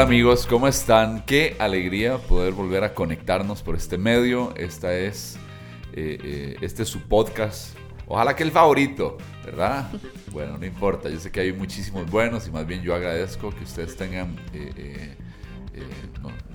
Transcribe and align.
Hola 0.00 0.06
amigos, 0.06 0.46
¿cómo 0.46 0.66
están? 0.66 1.26
Qué 1.26 1.56
alegría 1.58 2.16
poder 2.16 2.54
volver 2.54 2.84
a 2.84 2.94
conectarnos 2.94 3.60
por 3.60 3.76
este 3.76 3.98
medio. 3.98 4.54
Esta 4.56 4.94
es, 4.94 5.36
eh, 5.92 6.16
eh, 6.24 6.56
este 6.62 6.84
es 6.84 6.88
su 6.88 7.02
podcast. 7.02 7.76
Ojalá 8.06 8.34
que 8.34 8.42
el 8.42 8.50
favorito, 8.50 9.18
¿verdad? 9.44 9.90
Bueno, 10.32 10.56
no 10.56 10.64
importa. 10.64 11.10
Yo 11.10 11.20
sé 11.20 11.30
que 11.30 11.40
hay 11.40 11.52
muchísimos 11.52 12.10
buenos 12.10 12.48
y 12.48 12.50
más 12.50 12.66
bien 12.66 12.80
yo 12.80 12.94
agradezco 12.94 13.50
que 13.50 13.62
ustedes 13.62 13.94
tengan, 13.94 14.36
eh, 14.54 15.16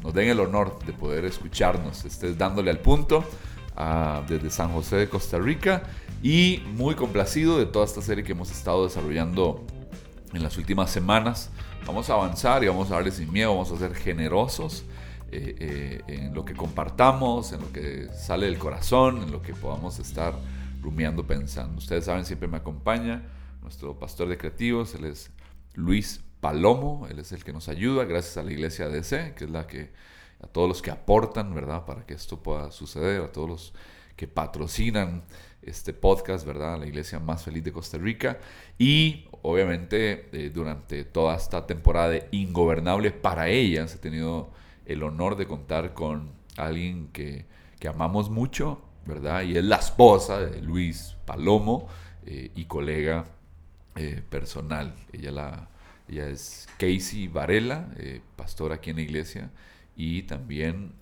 nos 0.01 0.11
den 0.11 0.29
el 0.29 0.39
honor 0.39 0.79
de 0.83 0.93
poder 0.93 1.23
escucharnos. 1.25 2.03
Estés 2.03 2.39
dándole 2.39 2.71
al 2.71 2.79
punto 2.79 3.23
ah, 3.75 4.23
desde 4.27 4.49
San 4.49 4.73
José 4.73 4.95
de 4.95 5.07
Costa 5.07 5.37
Rica 5.37 5.83
y 6.23 6.63
muy 6.73 6.95
complacido 6.95 7.59
de 7.59 7.67
toda 7.67 7.85
esta 7.85 8.01
serie 8.01 8.23
que 8.23 8.31
hemos 8.31 8.49
estado 8.49 8.85
desarrollando 8.85 9.63
en 10.33 10.41
las 10.41 10.57
últimas 10.57 10.89
semanas 10.89 11.51
Vamos 11.85 12.09
a 12.09 12.13
avanzar 12.13 12.63
y 12.63 12.67
vamos 12.67 12.89
a 12.89 12.95
darle 12.95 13.11
sin 13.11 13.31
miedo, 13.31 13.51
vamos 13.51 13.71
a 13.71 13.77
ser 13.77 13.93
generosos 13.93 14.83
eh, 15.31 15.55
eh, 15.59 16.01
en 16.07 16.33
lo 16.33 16.43
que 16.43 16.55
compartamos, 16.55 17.51
en 17.53 17.61
lo 17.61 17.71
que 17.71 18.07
sale 18.09 18.47
del 18.47 18.57
corazón, 18.57 19.21
en 19.21 19.31
lo 19.31 19.43
que 19.43 19.53
podamos 19.53 19.99
estar 19.99 20.33
rumiando, 20.81 21.27
pensando. 21.27 21.77
Ustedes 21.77 22.05
saben, 22.05 22.25
siempre 22.25 22.47
me 22.47 22.57
acompaña 22.57 23.21
nuestro 23.61 23.99
pastor 23.99 24.29
de 24.29 24.37
creativos, 24.37 24.95
él 24.95 25.05
es 25.05 25.29
Luis 25.75 26.23
Palomo, 26.39 27.05
él 27.07 27.19
es 27.19 27.31
el 27.31 27.43
que 27.43 27.53
nos 27.53 27.69
ayuda, 27.69 28.05
gracias 28.05 28.37
a 28.37 28.43
la 28.43 28.51
iglesia 28.51 28.89
DC, 28.89 29.35
que 29.35 29.45
es 29.45 29.51
la 29.51 29.67
que, 29.67 29.91
a 30.41 30.47
todos 30.47 30.67
los 30.67 30.81
que 30.81 30.89
aportan, 30.89 31.53
¿verdad? 31.53 31.85
Para 31.85 32.03
que 32.07 32.15
esto 32.15 32.41
pueda 32.41 32.71
suceder, 32.71 33.21
a 33.21 33.31
todos 33.31 33.47
los 33.47 33.73
que 34.15 34.27
patrocinan 34.27 35.23
este 35.65 35.93
podcast, 35.93 36.45
¿verdad? 36.45 36.79
La 36.79 36.85
iglesia 36.85 37.19
más 37.19 37.43
feliz 37.43 37.63
de 37.63 37.71
Costa 37.71 37.97
Rica. 37.97 38.39
Y 38.77 39.27
obviamente 39.41 40.29
eh, 40.31 40.51
durante 40.53 41.03
toda 41.03 41.35
esta 41.35 41.65
temporada 41.65 42.09
de 42.09 42.27
Ingobernable 42.31 43.11
para 43.11 43.49
ellas 43.49 43.95
he 43.95 43.97
tenido 43.97 44.51
el 44.85 45.03
honor 45.03 45.35
de 45.35 45.47
contar 45.47 45.93
con 45.93 46.31
alguien 46.55 47.09
que, 47.11 47.45
que 47.79 47.87
amamos 47.87 48.29
mucho, 48.29 48.81
¿verdad? 49.05 49.41
Y 49.43 49.57
es 49.57 49.63
la 49.63 49.77
esposa 49.77 50.39
de 50.39 50.61
Luis 50.61 51.15
Palomo 51.25 51.87
eh, 52.25 52.51
y 52.55 52.65
colega 52.65 53.25
eh, 53.95 54.21
personal. 54.29 54.93
Ella, 55.11 55.31
la, 55.31 55.69
ella 56.07 56.29
es 56.29 56.67
Casey 56.77 57.27
Varela, 57.27 57.89
pastora 58.35 58.75
aquí 58.75 58.91
en 58.91 58.97
la 58.97 59.01
iglesia 59.01 59.51
y 59.95 60.23
también 60.23 60.93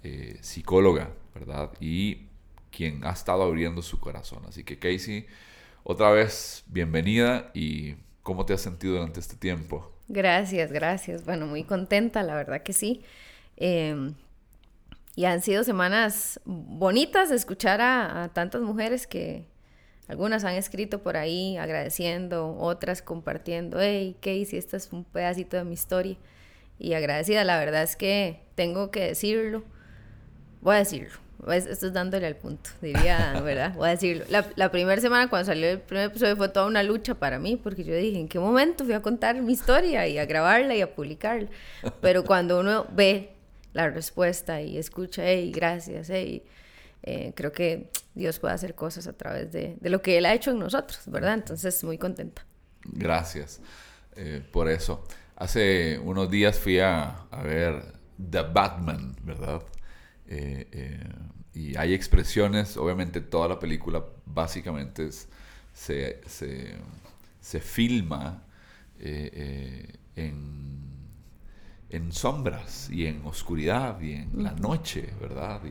psicóloga, 0.42 1.10
¿verdad? 1.34 1.72
Y 1.82 2.28
quien 2.76 3.06
ha 3.06 3.12
estado 3.12 3.44
abriendo 3.44 3.82
su 3.82 4.00
corazón. 4.00 4.44
Así 4.48 4.64
que 4.64 4.80
Casey, 4.80 5.28
otra 5.84 6.10
vez 6.10 6.64
bienvenida 6.68 7.52
y 7.54 7.96
¿cómo 8.24 8.46
te 8.46 8.54
has 8.54 8.62
sentido 8.62 8.96
durante 8.96 9.20
este 9.20 9.36
tiempo? 9.36 9.92
Gracias, 10.08 10.72
gracias. 10.72 11.24
Bueno, 11.24 11.46
muy 11.46 11.64
contenta, 11.64 12.24
la 12.24 12.36
verdad 12.36 12.64
que 12.64 12.74
sí. 12.74 13.04
Em, 13.56 14.16
y 15.16 15.26
han 15.26 15.42
sido 15.42 15.64
semanas 15.64 16.42
bonitas 16.46 17.30
de 17.30 17.36
escuchar 17.36 17.80
a, 17.82 18.32
tantas 18.34 18.62
mujeres 18.62 19.06
que 19.06 19.46
algunas 20.08 20.44
han 20.44 20.56
escrito 20.56 21.04
por 21.04 21.16
ahí 21.16 21.56
agradeciendo, 21.58 22.58
otras 22.58 23.02
compartiendo, 23.02 23.80
hey, 23.80 24.18
Casey, 24.20 24.58
este 24.58 24.78
es 24.78 24.92
un 24.92 25.06
pedacito 25.06 25.56
de 25.58 25.64
mi 25.64 25.76
historia. 25.76 26.18
Y 26.80 26.94
agradecida, 26.94 27.44
la 27.44 27.60
verdad 27.60 27.84
es 27.84 27.96
que 27.96 28.42
tengo 28.56 28.90
que 28.90 29.02
decirlo, 29.02 29.64
voy 30.62 30.76
a 30.76 30.80
decirlo 30.80 31.24
pues, 31.46 31.66
esto 31.66 31.88
es 31.88 31.94
dándole 31.94 32.28
al 32.28 32.36
punto, 32.36 32.70
diría, 32.82 33.40
¿verdad? 33.44 33.74
Voy 33.76 33.88
a 33.88 33.92
decirlo. 33.92 34.26
La, 34.30 34.48
la 34.56 34.72
primera 34.72 35.02
semana 35.02 35.30
cuando 35.30 35.46
salió 35.46 35.70
el 35.70 35.80
primer 35.80 36.08
episodio 36.08 36.36
fue 36.36 36.50
toda 36.50 36.68
una 36.68 36.84
lucha 36.84 37.16
para 37.16 37.40
mí, 37.40 37.56
porque 37.56 37.84
yo 37.84 37.96
dije, 37.96 38.20
¿en 38.20 38.28
qué 38.28 38.40
momento 38.40 38.86
fui 38.86 38.94
a 38.94 39.02
contar 39.02 39.42
mi 39.42 39.54
historia 39.54 40.08
y 40.08 40.18
a 40.18 40.26
grabarla 40.26 40.76
y 40.76 40.82
a 40.82 40.94
publicarla? 40.94 41.50
Pero 42.02 42.24
cuando 42.24 42.60
uno 42.60 42.86
ve 42.92 43.34
la 43.74 43.90
respuesta 43.90 44.62
y 44.62 44.78
escucha, 44.78 45.24
hey, 45.26 45.52
gracias, 45.54 46.10
hey, 46.10 46.44
eh, 47.04 47.34
creo 47.36 47.52
que 47.52 47.90
Dios 48.14 48.40
puede 48.40 48.54
hacer 48.54 48.76
cosas 48.76 49.08
a 49.08 49.14
través 49.14 49.52
de, 49.52 49.76
de, 49.80 49.90
lo 49.90 50.02
que 50.02 50.18
Él 50.18 50.26
ha 50.26 50.34
hecho 50.34 50.52
en 50.52 50.60
nosotros, 50.60 51.02
¿verdad? 51.08 51.34
Entonces, 51.34 51.84
muy 51.84 51.98
contenta. 51.98 52.46
Gracias 52.86 53.60
eh, 54.16 54.42
por 54.52 54.70
eso. 54.70 55.04
Hace 55.36 56.00
unos 56.00 56.30
días 56.30 56.58
fui 56.60 56.80
a, 56.80 57.26
a 57.32 57.44
ver 57.44 57.84
The 58.30 58.44
Batman, 58.44 59.16
¿verdad? 59.24 59.62
Eh, 60.28 60.68
eh, 60.72 61.00
y 61.56 61.78
hay 61.78 61.94
expresiones, 61.94 62.78
obviamente 62.78 63.22
toda 63.22 63.48
la 63.48 63.60
película 63.60 64.04
básicamente 64.26 65.10
se, 65.74 66.22
se, 66.26 67.60
filma 67.60 68.44
eh, 69.00 69.94
en, 70.16 70.80
en, 71.90 72.12
sombras 72.12 72.90
y 72.90 73.06
en 73.06 73.24
oscuridad 73.26 74.02
y 74.02 74.14
en 74.14 74.44
la 74.44 74.54
noche, 74.54 75.10
¿verdad? 75.22 75.62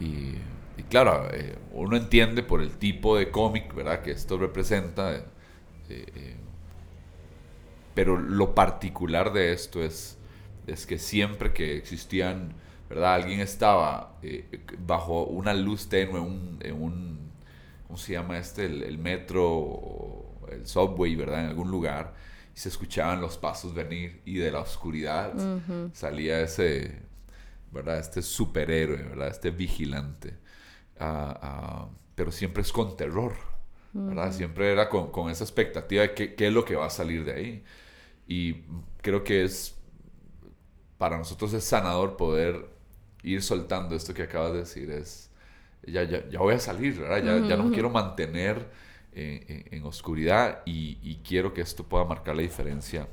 Y, 0.00 0.36
y, 0.76 0.82
claro, 0.88 1.28
uno 1.72 1.96
entiende 1.96 2.42
por 2.42 2.62
el 2.62 2.78
tipo 2.78 3.16
de 3.16 3.30
cómic, 3.30 3.74
¿verdad? 3.74 4.00
Que 4.02 4.12
esto 4.12 4.38
representa, 4.38 5.24
pero 7.94 8.18
lo 8.18 8.54
particular 8.54 9.32
de 9.32 9.52
esto 9.52 9.82
es, 9.82 10.18
es 10.66 10.86
que 10.86 10.98
siempre 10.98 11.52
que 11.52 11.76
existían 11.76 12.54
¿verdad? 12.88 13.14
Alguien 13.14 13.40
estaba 13.40 14.18
eh, 14.22 14.60
bajo 14.78 15.24
una 15.24 15.54
luz 15.54 15.88
tenue 15.88 16.18
en 16.60 16.82
un, 16.82 17.30
¿cómo 17.86 17.98
se 17.98 18.12
llama 18.12 18.38
este? 18.38 18.66
El, 18.66 18.98
metro, 18.98 20.38
el 20.50 20.66
subway, 20.66 21.14
¿verdad? 21.16 21.44
En 21.44 21.46
algún 21.50 21.70
lugar, 21.70 22.14
y 22.54 22.58
se 22.58 22.68
escuchaban 22.68 23.20
los 23.20 23.38
pasos 23.38 23.74
venir, 23.74 24.20
y 24.24 24.34
de 24.34 24.50
la 24.50 24.60
oscuridad 24.60 25.32
salía 25.92 26.40
ese, 26.40 27.02
¿verdad? 27.72 27.98
Este 27.98 28.22
superhéroe, 28.22 29.02
¿verdad? 29.02 29.28
Este 29.28 29.50
vigilante. 29.50 30.38
Ah, 30.98 31.38
ah, 31.42 31.88
pero 32.14 32.30
siempre 32.30 32.62
es 32.62 32.72
con 32.72 32.96
terror, 32.96 33.34
¿verdad? 33.92 34.32
Siempre 34.32 34.70
era 34.72 34.88
con, 34.88 35.10
con 35.10 35.30
esa 35.30 35.44
expectativa 35.44 36.02
de 36.02 36.14
qué, 36.14 36.34
qué 36.34 36.48
es 36.48 36.52
lo 36.52 36.64
que 36.64 36.76
va 36.76 36.86
a 36.86 36.90
salir 36.90 37.24
de 37.24 37.32
ahí. 37.32 37.64
Y 38.26 38.62
creo 39.02 39.24
que 39.24 39.44
es, 39.44 39.76
para 40.98 41.18
nosotros 41.18 41.52
es 41.52 41.64
sanador 41.64 42.16
poder 42.16 42.73
ir 43.24 43.42
soltando 43.42 43.96
esto 43.96 44.14
que 44.14 44.22
acabas 44.22 44.52
de 44.52 44.58
decir 44.58 44.90
es, 44.90 45.30
ya, 45.86 46.04
ya, 46.04 46.28
ya 46.28 46.38
voy 46.38 46.54
a 46.54 46.58
salir, 46.58 46.98
Ya, 46.98 47.38
ya 47.38 47.56
no 47.56 47.70
quiero 47.72 47.90
mantener 47.90 48.68
eh, 49.12 49.64
en 49.70 49.84
oscuridad 49.84 50.62
y, 50.64 51.16
quiero 51.24 51.52
que 51.54 51.62
esto 51.62 51.84
pueda 51.84 52.04
marcar 52.04 52.36
la 52.36 52.42
diferencia 52.42 53.08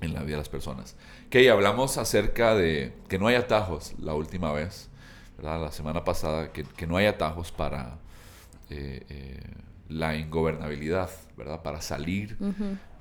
en 0.00 0.14
la 0.14 0.20
vida 0.20 0.32
de 0.32 0.38
las 0.38 0.48
personas. 0.48 0.96
Que 1.28 1.50
hablamos 1.50 1.98
acerca 1.98 2.54
de 2.54 2.92
que 3.08 3.18
no 3.18 3.26
hay 3.26 3.34
atajos 3.34 3.94
la 3.98 4.14
última 4.14 4.52
vez, 4.52 4.88
¿verdad? 5.36 5.60
La 5.60 5.72
semana 5.72 6.04
pasada, 6.04 6.52
que, 6.52 6.62
que 6.62 6.86
no 6.86 6.96
hay 6.96 7.06
atajos 7.06 7.50
para 7.50 7.98
eh, 8.70 9.04
eh, 9.08 9.40
la 9.88 10.16
ingobernabilidad, 10.16 11.10
¿verdad? 11.36 11.62
Para 11.62 11.80
salir 11.80 12.36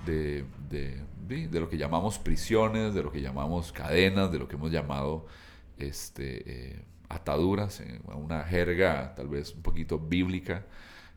de, 0.06 0.46
de, 0.70 1.04
de, 1.48 1.60
lo 1.60 1.70
que 1.70 1.78
llamamos 1.78 2.18
prisiones, 2.18 2.94
de 2.94 3.04
lo 3.04 3.12
que 3.12 3.22
llamamos 3.22 3.72
cadenas, 3.72 4.32
de 4.32 4.40
lo 4.40 4.48
que 4.48 4.56
hemos 4.56 4.72
llamado 4.72 5.26
este, 5.80 6.44
eh, 6.46 6.86
ataduras, 7.10 7.80
en 7.80 8.02
una 8.06 8.44
jerga 8.44 9.14
tal 9.16 9.28
vez 9.30 9.54
un 9.54 9.62
poquito 9.62 10.00
bíblica, 10.00 10.66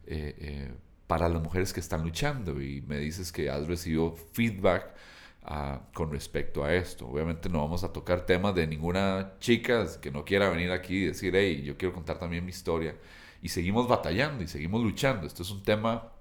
eh, 0.07 0.35
eh, 0.39 0.73
para 1.07 1.29
las 1.29 1.43
mujeres 1.43 1.73
que 1.73 1.81
están 1.81 2.03
luchando. 2.03 2.61
Y 2.63 2.83
me 2.83 2.99
dices 2.99 3.33
que 3.33 3.51
has 3.51 3.67
recibido 3.67 4.15
feedback 4.33 4.95
ah, 5.43 5.81
con 5.93 6.13
respecto 6.13 6.65
a 6.65 6.75
esto. 6.75 7.09
Obviamente 7.09 7.49
no 7.49 7.61
vamos 7.61 7.85
a 7.85 7.93
tocar 7.93 8.27
temas 8.27 8.55
de 8.55 8.67
ninguna 8.67 9.35
chica 9.41 9.87
que 10.01 10.11
no 10.11 10.25
quiera 10.25 10.49
venir 10.51 10.71
aquí 10.71 11.03
y 11.03 11.07
decir, 11.07 11.35
hey, 11.35 11.63
yo 11.65 11.77
quiero 11.77 11.95
contar 11.95 12.19
también 12.19 12.45
mi 12.45 12.51
historia. 12.51 12.97
Y 13.43 13.49
seguimos 13.49 13.89
batallando 13.89 14.45
y 14.45 14.49
seguimos 14.49 14.83
luchando. 14.83 15.27
Esto 15.27 15.43
es 15.43 15.51
un 15.51 15.63
tema 15.63 16.13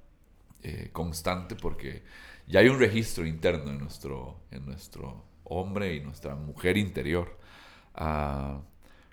constante 0.92 1.56
porque 1.56 2.04
ya 2.48 2.60
hay 2.60 2.68
un 2.68 2.80
registro 2.80 3.26
interno 3.26 3.72
en 3.72 3.80
nuestro, 3.80 4.42
en 4.52 4.66
nuestro 4.66 5.24
hombre 5.46 5.96
y 5.96 6.02
nuestra 6.02 6.36
mujer 6.36 6.78
interior 6.78 7.39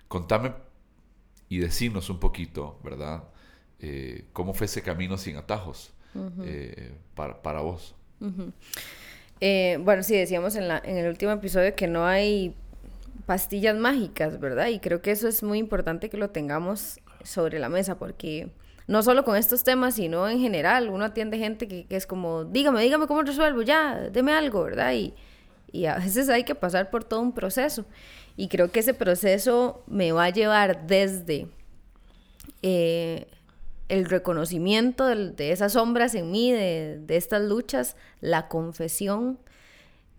contame 0.07 0.53
y 1.49 1.59
decirnos 1.59 2.09
un 2.09 2.19
poquito, 2.19 2.79
¿verdad? 2.83 3.23
Eh, 3.79 4.25
¿Cómo 4.33 4.53
fue 4.53 4.65
ese 4.65 4.81
camino 4.81 5.17
sin 5.17 5.37
atajos 5.37 5.91
eh, 6.43 6.93
para, 7.15 7.61
vos? 7.61 7.95
Eh, 9.39 9.77
bueno, 9.81 10.03
sí, 10.03 10.15
decíamos 10.15 10.55
en, 10.55 10.67
la, 10.67 10.81
en 10.83 10.97
el 10.97 11.07
último 11.07 11.31
episodio 11.31 11.75
que 11.75 11.87
no 11.87 12.05
hay 12.05 12.55
pastillas 13.25 13.75
mágicas, 13.75 14.39
¿verdad? 14.39 14.67
Y 14.67 14.79
creo 14.79 15.01
que 15.01 15.11
eso 15.11 15.27
es 15.27 15.43
muy 15.43 15.59
importante 15.59 16.09
que 16.09 16.17
lo 16.17 16.29
tengamos 16.29 16.99
sobre 17.23 17.59
la 17.59 17.69
mesa 17.69 17.99
porque 17.99 18.49
no 18.87 19.03
solo 19.03 19.23
con 19.25 19.35
estos 19.35 19.63
temas, 19.63 19.95
sino 19.95 20.27
en 20.29 20.39
general, 20.39 20.89
uno 20.89 21.05
atiende 21.05 21.37
gente 21.37 21.67
que, 21.67 21.85
que 21.85 21.97
es 21.97 22.07
como, 22.07 22.45
dígame, 22.45 22.81
dígame 22.81 23.05
cómo 23.05 23.21
resuelvo, 23.21 23.61
ya, 23.61 24.09
deme 24.11 24.33
algo, 24.33 24.63
¿verdad? 24.63 24.93
Y, 24.93 25.13
y 25.71 25.85
a 25.85 25.95
veces 25.95 26.29
hay 26.29 26.43
que 26.43 26.55
pasar 26.55 26.89
por 26.89 27.03
todo 27.03 27.19
un 27.19 27.33
proceso. 27.33 27.85
Y 28.37 28.47
creo 28.49 28.71
que 28.71 28.79
ese 28.81 28.93
proceso 28.93 29.83
me 29.87 30.11
va 30.11 30.25
a 30.25 30.29
llevar 30.29 30.85
desde 30.85 31.47
eh, 32.61 33.25
el 33.89 34.05
reconocimiento 34.05 35.05
de, 35.05 35.51
esas 35.51 35.73
sombras 35.73 36.13
en 36.13 36.29
mí, 36.29 36.51
de, 36.51 37.03
estas 37.09 37.41
luchas, 37.41 37.95
la 38.21 38.47
confesión, 38.47 39.39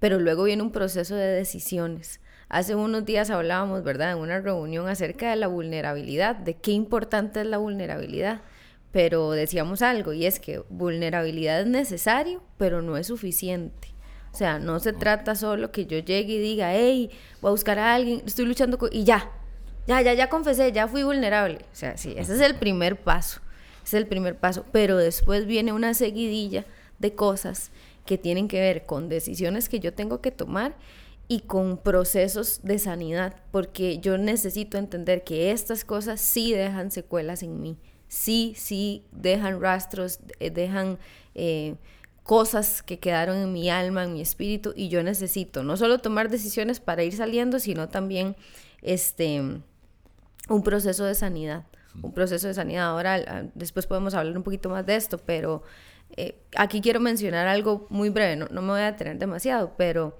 pero 0.00 0.18
luego 0.18 0.44
viene 0.44 0.62
un 0.62 0.72
proceso 0.72 1.14
de 1.14 1.28
decisiones. 1.28 2.20
Hace 2.48 2.74
unos 2.74 3.04
días 3.04 3.30
hablábamos, 3.30 3.84
¿verdad?, 3.84 4.12
en 4.12 4.18
una 4.18 4.40
reunión 4.40 4.88
acerca 4.88 5.30
de 5.30 5.36
la 5.36 5.46
vulnerabilidad, 5.46 6.34
de 6.34 6.54
qué 6.54 6.72
importante 6.72 7.40
es 7.42 7.46
la 7.46 7.58
vulnerabilidad. 7.58 8.40
Pero 8.90 9.30
decíamos 9.32 9.82
algo, 9.82 10.12
y 10.12 10.24
es 10.26 10.40
que 10.40 10.62
vulnerabilidad 10.70 11.60
es 11.60 11.66
necesario, 11.66 12.42
pero 12.56 12.80
no 12.82 12.96
es 12.96 13.06
suficiente. 13.08 13.88
O 14.32 14.36
sea, 14.36 14.58
no 14.58 14.78
se 14.80 14.92
trata 14.92 15.34
solo 15.34 15.72
que 15.72 15.86
yo 15.86 15.98
llegue 15.98 16.34
y 16.34 16.38
diga, 16.38 16.74
hey, 16.74 17.10
voy 17.40 17.48
a 17.48 17.52
buscar 17.52 17.78
a 17.78 17.94
alguien, 17.94 18.22
estoy 18.26 18.46
luchando 18.46 18.78
con... 18.78 18.90
y 18.92 19.04
ya, 19.04 19.30
ya, 19.86 20.02
ya, 20.02 20.14
ya 20.14 20.28
confesé, 20.28 20.70
ya 20.72 20.86
fui 20.86 21.02
vulnerable. 21.02 21.58
O 21.72 21.74
sea, 21.74 21.96
sí, 21.96 22.14
ese 22.16 22.34
es 22.34 22.40
el 22.40 22.56
primer 22.56 23.00
paso. 23.02 23.40
Ese 23.82 23.96
es 23.96 24.02
el 24.02 24.06
primer 24.06 24.36
paso. 24.36 24.64
Pero 24.70 24.96
después 24.96 25.46
viene 25.46 25.72
una 25.72 25.94
seguidilla 25.94 26.66
de 26.98 27.14
cosas 27.14 27.70
que 28.04 28.18
tienen 28.18 28.48
que 28.48 28.60
ver 28.60 28.86
con 28.86 29.08
decisiones 29.08 29.68
que 29.68 29.80
yo 29.80 29.94
tengo 29.94 30.20
que 30.20 30.30
tomar 30.30 30.76
y 31.28 31.40
con 31.40 31.76
procesos 31.76 32.60
de 32.62 32.78
sanidad, 32.78 33.36
porque 33.50 33.98
yo 33.98 34.16
necesito 34.16 34.78
entender 34.78 35.24
que 35.24 35.52
estas 35.52 35.84
cosas 35.84 36.22
sí 36.22 36.52
dejan 36.52 36.90
secuelas 36.90 37.42
en 37.42 37.60
mí, 37.60 37.76
sí, 38.08 38.54
sí 38.56 39.04
dejan 39.12 39.60
rastros, 39.60 40.20
eh, 40.40 40.50
dejan 40.50 40.98
eh, 41.34 41.76
cosas 42.28 42.82
que 42.82 42.98
quedaron 42.98 43.38
en 43.38 43.54
mi 43.54 43.70
alma, 43.70 44.04
en 44.04 44.12
mi 44.12 44.20
espíritu, 44.20 44.74
y 44.76 44.90
yo 44.90 45.02
necesito 45.02 45.62
no 45.62 45.78
solo 45.78 46.00
tomar 46.00 46.28
decisiones 46.28 46.78
para 46.78 47.02
ir 47.02 47.16
saliendo, 47.16 47.58
sino 47.58 47.88
también 47.88 48.36
este, 48.82 49.40
un 49.40 50.62
proceso 50.62 51.06
de 51.06 51.14
sanidad, 51.14 51.64
un 52.02 52.12
proceso 52.12 52.46
de 52.46 52.52
sanidad. 52.52 52.88
Ahora, 52.88 53.48
después 53.54 53.86
podemos 53.86 54.12
hablar 54.12 54.36
un 54.36 54.42
poquito 54.42 54.68
más 54.68 54.84
de 54.84 54.96
esto, 54.96 55.16
pero 55.16 55.62
eh, 56.18 56.38
aquí 56.54 56.82
quiero 56.82 57.00
mencionar 57.00 57.48
algo 57.48 57.86
muy 57.88 58.10
breve, 58.10 58.36
no, 58.36 58.46
no 58.50 58.60
me 58.60 58.72
voy 58.72 58.80
a 58.82 58.92
detener 58.92 59.18
demasiado, 59.18 59.72
pero 59.78 60.18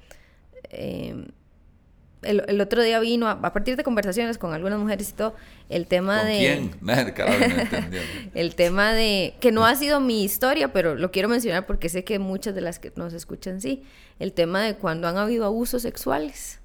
eh, 0.71 1.29
el, 2.23 2.61
otro 2.61 2.83
día 2.83 2.99
vino, 3.01 3.29
a, 3.29 3.41
partir 3.41 3.77
de 3.77 3.85
conversaciones 3.85 4.39
con 4.39 4.53
algunas 4.53 4.79
mujeres 4.79 5.11
y 5.11 5.13
todo, 5.13 5.35
el 5.69 5.87
tema 5.87 6.25
de... 6.25 6.39
¿Quién? 6.39 6.71
el 8.35 8.55
tema 8.55 8.93
de... 8.93 9.35
Que 9.41 9.53
no 9.53 9.67
ha 9.67 9.75
sido 9.77 10.01
mi 10.01 10.25
historia, 10.25 10.73
pero 10.73 10.95
lo 10.95 11.11
quiero 11.11 11.29
mencionar 11.29 11.67
porque 11.67 11.89
sé 11.89 12.05
que 12.05 12.19
muchas 12.19 12.55
de 12.55 12.61
las 12.61 12.79
que 12.79 12.93
nos 12.97 13.13
escuchan 13.13 13.61
sí. 13.61 13.83
El 14.19 14.33
tema 14.33 14.63
de 14.63 14.75
cuando 14.75 15.09
han 15.09 15.17
habido 15.17 15.45
abusos 15.45 15.83
sexuales, 15.83 16.61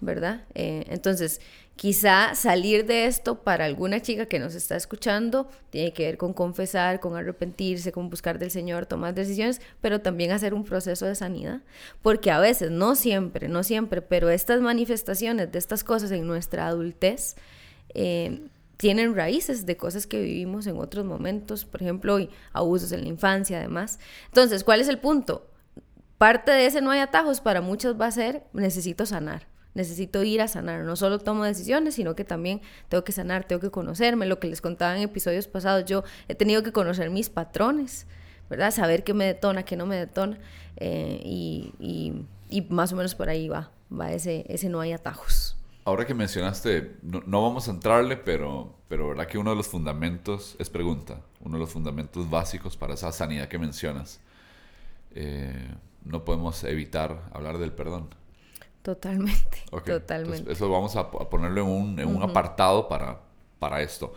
¿verdad? 0.00 0.42
Eh, 0.54 0.84
entonces, 0.88 1.40
Quizá 1.76 2.34
salir 2.34 2.86
de 2.86 3.06
esto 3.06 3.42
para 3.42 3.64
alguna 3.64 4.00
chica 4.00 4.26
que 4.26 4.38
nos 4.38 4.54
está 4.54 4.76
escuchando 4.76 5.48
tiene 5.70 5.92
que 5.92 6.04
ver 6.04 6.18
con 6.18 6.32
confesar, 6.32 7.00
con 7.00 7.16
arrepentirse, 7.16 7.92
con 7.92 8.10
buscar 8.10 8.38
del 8.38 8.50
Señor, 8.50 8.86
tomar 8.86 9.14
decisiones, 9.14 9.60
pero 9.80 10.00
también 10.00 10.32
hacer 10.32 10.54
un 10.54 10.64
proceso 10.64 11.06
de 11.06 11.14
sanidad. 11.14 11.60
Porque 12.02 12.30
a 12.30 12.38
veces, 12.38 12.70
no 12.70 12.94
siempre, 12.94 13.48
no 13.48 13.64
siempre, 13.64 14.02
pero 14.02 14.28
estas 14.28 14.60
manifestaciones 14.60 15.50
de 15.50 15.58
estas 15.58 15.82
cosas 15.82 16.12
en 16.12 16.26
nuestra 16.26 16.66
adultez 16.66 17.36
eh, 17.94 18.42
tienen 18.76 19.16
raíces 19.16 19.64
de 19.64 19.76
cosas 19.76 20.06
que 20.06 20.20
vivimos 20.20 20.66
en 20.66 20.76
otros 20.76 21.04
momentos, 21.06 21.64
por 21.64 21.82
ejemplo, 21.82 22.18
abusos 22.52 22.92
en 22.92 23.02
la 23.02 23.08
infancia, 23.08 23.58
además. 23.58 23.98
Entonces, 24.26 24.62
¿cuál 24.62 24.80
es 24.82 24.88
el 24.88 24.98
punto? 24.98 25.48
Parte 26.18 26.52
de 26.52 26.66
ese 26.66 26.82
no 26.82 26.90
hay 26.90 27.00
atajos 27.00 27.40
para 27.40 27.60
muchos 27.60 28.00
va 28.00 28.06
a 28.06 28.12
ser 28.12 28.44
necesito 28.52 29.06
sanar 29.06 29.51
necesito 29.74 30.22
ir 30.22 30.40
a 30.42 30.48
sanar. 30.48 30.84
No 30.84 30.96
solo 30.96 31.18
tomo 31.18 31.44
decisiones, 31.44 31.94
sino 31.94 32.14
que 32.14 32.24
también 32.24 32.60
tengo 32.88 33.04
que 33.04 33.12
sanar, 33.12 33.44
tengo 33.44 33.60
que 33.60 33.70
conocerme. 33.70 34.26
Lo 34.26 34.38
que 34.38 34.48
les 34.48 34.60
contaba 34.60 34.96
en 34.96 35.02
episodios 35.02 35.46
pasados, 35.46 35.84
yo 35.84 36.04
he 36.28 36.34
tenido 36.34 36.62
que 36.62 36.72
conocer 36.72 37.10
mis 37.10 37.28
patrones, 37.28 38.06
¿verdad? 38.50 38.70
Saber 38.70 39.04
qué 39.04 39.14
me 39.14 39.24
detona, 39.24 39.64
qué 39.64 39.76
no 39.76 39.86
me 39.86 39.96
detona. 39.96 40.38
Eh, 40.76 41.20
y, 41.24 42.26
más 42.68 42.92
o 42.92 42.96
menos 42.96 43.14
por 43.14 43.30
ahí 43.30 43.48
va, 43.48 43.70
va 43.90 44.12
ese, 44.12 44.44
ese 44.48 44.68
no 44.68 44.80
hay 44.80 44.92
atajos. 44.92 45.56
Ahora 45.84 46.06
que 46.06 46.14
mencionaste, 46.14 46.96
no, 47.02 47.42
vamos 47.42 47.66
a 47.66 47.72
entrarle, 47.72 48.16
pero, 48.16 48.76
pero 48.88 49.08
verdad 49.08 49.26
que 49.26 49.36
uno 49.36 49.50
de 49.50 49.56
los 49.56 49.66
fundamentos, 49.66 50.54
es 50.60 50.70
pregunta, 50.70 51.22
uno 51.40 51.54
de 51.54 51.60
los 51.60 51.70
fundamentos 51.70 52.30
básicos 52.30 52.76
para 52.76 52.94
esa 52.94 53.10
sanidad 53.10 53.48
que 53.48 53.58
mencionas, 53.58 54.20
eh, 55.14 55.74
no 56.04 56.24
podemos 56.24 56.62
evitar 56.64 57.22
hablar 57.32 57.58
del 57.58 57.72
perdón. 57.72 58.14
Totalmente, 58.82 59.64
totalmente. 59.84 60.52
eso 60.52 60.68
vamos 60.68 60.96
a, 60.96 61.10
ponerlo 61.10 61.62
en 61.62 61.68
un, 61.68 62.00
en 62.00 62.08
un 62.08 62.22
apartado 62.22 62.88
para, 62.88 63.20
para 63.58 63.80
esto. 63.80 64.12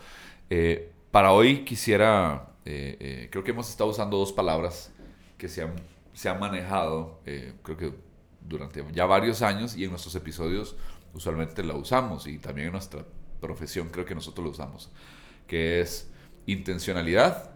Eh, 0.50 0.92
para 1.10 1.32
hoy 1.32 1.64
quisiera, 1.64 2.48
eh, 2.64 2.96
eh, 2.98 3.28
creo 3.30 3.44
que 3.44 3.52
hemos 3.52 3.70
estado 3.70 3.90
usando 3.90 4.16
dos 4.16 4.32
palabras 4.32 4.92
que 5.38 5.48
se 5.48 5.62
han, 5.62 5.74
se 6.12 6.28
han 6.28 6.40
manejado, 6.40 7.20
creo 7.62 7.76
que 7.76 7.94
durante 8.40 8.84
ya 8.92 9.06
varios 9.06 9.42
años 9.42 9.76
y 9.76 9.84
en 9.84 9.90
nuestros 9.90 10.14
episodios 10.14 10.76
usualmente 11.14 11.62
la 11.62 11.74
usamos 11.74 12.26
y 12.26 12.38
también 12.38 12.68
en 12.68 12.72
nuestra 12.72 13.04
profesión 13.40 13.88
creo 13.90 14.04
que 14.04 14.14
nosotros 14.14 14.44
lo 14.44 14.50
usamos, 14.50 14.90
que 15.46 15.80
es 15.80 16.10
intencionalidad 16.46 17.50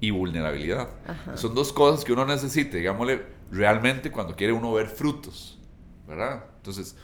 y 0.00 0.10
vulnerabilidad. 0.10 0.88
Son 1.34 1.54
dos 1.54 1.72
cosas 1.72 2.04
que 2.04 2.12
uno 2.12 2.26
necesita, 2.26 2.76
digámosle, 2.76 3.24
realmente 3.50 4.10
cuando 4.10 4.36
quiere 4.36 4.52
uno 4.52 4.72
ver 4.72 4.88
frutos. 4.88 5.55
¿Verdad? 6.06 6.44
Entonces, 6.56 6.96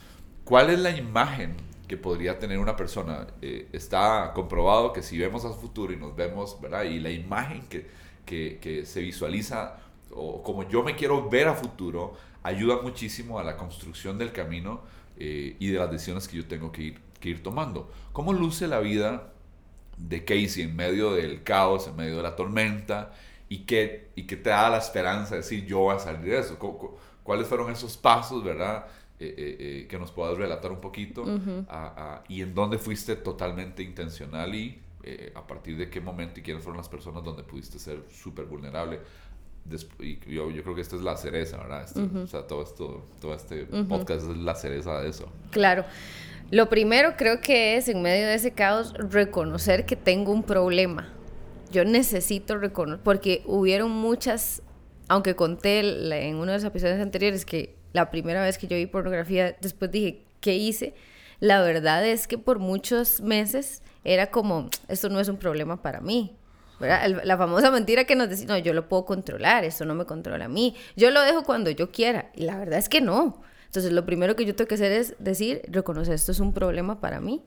¿cuál 0.45 0.71
es 0.71 0.79
la 0.79 0.97
imagen 0.97 1.57
que 1.89 1.97
podría 1.97 2.39
tener 2.39 2.59
una 2.59 2.77
persona? 2.77 3.27
Eh, 3.41 3.69
está 3.73 4.33
comprobado 4.35 4.93
que 4.93 5.03
si 5.03 5.19
vemos 5.19 5.45
al 5.45 5.55
futuro 5.55 5.93
y 5.93 5.97
nos 5.97 6.15
vemos, 6.15 6.61
¿verdad? 6.61 6.85
Y 6.85 7.01
la 7.01 7.11
imagen 7.11 7.63
que, 7.69 7.87
que, 8.25 8.87
se 8.87 9.01
visualiza, 9.01 9.77
o 10.11 10.43
como 10.43 10.69
yo 10.69 10.83
me 10.83 10.97
quiero 10.97 11.29
ver 11.29 11.49
a 11.49 11.55
futuro, 11.55 12.15
ayuda 12.43 12.81
muchísimo 12.83 13.39
a 13.39 13.45
la 13.45 13.57
construcción 13.57 14.19
del 14.19 14.33
camino 14.33 14.83
eh, 15.17 15.57
y 15.59 15.69
de 15.69 15.79
las 15.79 15.91
decisiones 15.91 16.29
que 16.29 16.37
yo 16.37 16.47
tengo 16.47 16.73
que 16.73 16.83
ir, 16.83 17.01
que 17.21 17.29
ir 17.29 17.43
tomando. 17.43 17.91
¿Cómo 18.13 18.33
luce 18.33 18.67
la 18.69 18.81
vida 18.81 19.33
de 19.97 20.25
Casey 20.25 20.63
en 20.63 20.75
medio 20.75 21.13
del 21.13 21.43
caos, 21.43 21.87
en 21.87 21.97
medio 21.97 22.17
de 22.17 22.23
la 22.23 22.37
tormenta? 22.37 23.13
¿Y 23.49 23.61
qué, 23.65 24.09
y 24.17 24.27
qué 24.27 24.37
te 24.37 24.51
da 24.51 24.71
la 24.71 24.79
esperanza 24.79 25.35
de 25.35 25.43
decir 25.43 25.67
yo 25.67 25.81
voy 25.81 25.97
a 25.97 25.99
salir 25.99 26.31
de 26.31 26.39
eso? 26.39 26.59
Cuáles 27.23 27.47
fueron 27.47 27.71
esos 27.71 27.97
pasos, 27.97 28.43
¿verdad? 28.43 28.87
Eh, 29.23 29.35
eh, 29.39 29.57
eh, 29.61 29.87
que 29.87 30.01
nos 30.01 30.11
puedas 30.11 30.37
relatar 30.37 30.73
un 30.73 30.81
poquito 30.81 31.25
y 32.29 32.43
en 32.43 32.55
dónde 32.57 32.77
fuiste 32.77 33.15
totalmente 33.15 33.81
intencional 33.83 34.53
y 34.53 34.81
a 35.35 35.47
partir 35.47 35.77
de 35.77 35.89
qué 35.89 36.01
momento 36.01 36.41
y 36.41 36.43
quiénes 36.43 36.65
fueron 36.65 36.79
las 36.79 36.89
personas 36.89 37.23
donde 37.23 37.45
pudiste 37.45 37.79
ser 37.79 38.03
súper 38.11 38.47
vulnerable. 38.47 38.99
y 40.01 40.19
yo, 40.29 40.51
yo, 40.51 40.63
creo 40.65 40.75
que 40.75 40.81
esta 40.81 40.97
es 40.97 41.03
la 41.03 41.17
cereza, 41.17 41.59
¿verdad? 41.59 41.85
Este, 41.85 42.01
o 42.01 42.27
sea, 42.27 42.49
todo, 42.49 42.65
esto, 42.65 43.07
todo 43.21 43.35
este 43.35 43.65
podcast 43.65 44.29
es 44.29 44.37
la 44.39 44.57
cereza 44.57 45.01
de 45.01 45.11
eso. 45.11 45.29
Claro. 45.53 45.85
Lo 46.51 46.69
primero 46.69 47.15
creo 47.17 47.41
que 47.41 47.77
es, 47.77 47.89
en 47.89 48.03
medio 48.03 48.27
de 48.27 48.35
ese 48.35 48.51
caos, 48.51 48.93
reconocer 48.95 49.87
que 49.87 49.95
tengo 49.95 50.33
un 50.33 50.43
problema. 50.43 51.13
Yo 51.71 51.85
necesito 51.85 52.59
reconocer, 52.59 53.03
porque 53.05 53.43
hubieron 53.47 53.93
muchas 53.93 54.63
aunque 55.13 55.37
conté 55.37 55.81
en 56.27 56.37
uno 56.37 56.53
de 56.53 56.57
los 56.57 56.65
episodios 56.65 56.99
anteriores 56.99 57.45
que 57.45 57.77
la 57.93 58.11
primera 58.11 58.43
vez 58.43 58.57
que 58.57 58.67
yo 58.67 58.79
vi 58.79 58.87
pornografía, 58.87 59.55
después 59.61 59.91
dije, 59.91 60.23
¿qué 60.41 60.57
hice? 60.57 60.95
La 61.39 61.61
verdad 61.61 62.07
es 62.07 62.27
que 62.27 62.39
por 62.39 62.61
muchos 62.61 63.21
meses 63.21 63.83
era 64.05 64.31
como, 64.31 64.71
esto 64.89 65.11
no 65.11 65.21
es 65.21 65.29
un 65.29 65.37
problema 65.37 65.83
para 65.83 66.01
mí. 66.01 66.35
la 66.81 67.37
famosa 67.37 67.71
mentira 67.71 68.05
que 68.05 68.17
nos 68.17 68.31
decía, 68.31 68.47
no, 68.47 68.57
yo 68.57 68.73
lo 68.73 68.89
puedo 68.89 69.05
controlar, 69.05 69.65
esto 69.67 69.85
no 69.85 69.95
me 69.95 70.07
controla 70.07 70.47
a 70.47 70.49
mí, 70.49 70.77
yo 70.97 71.11
lo 71.11 71.21
dejo 71.21 71.45
cuando 71.45 71.69
yo 71.71 71.91
quiera. 71.93 72.31
Y 72.35 72.45
la 72.45 72.57
verdad 72.57 72.79
es 72.79 72.89
que 72.89 73.03
no. 73.03 73.43
Entonces, 73.67 73.93
lo 73.93 74.07
primero 74.07 74.35
que 74.35 74.47
yo 74.47 74.55
tengo 74.55 74.67
que 74.69 74.77
hacer 74.77 74.93
es 74.93 75.15
decir, 75.19 75.61
reconocer, 75.69 76.15
esto 76.15 76.33
es 76.33 76.41
un 76.41 76.55
problema 76.55 77.03
para 77.03 77.21
mí. 77.21 77.45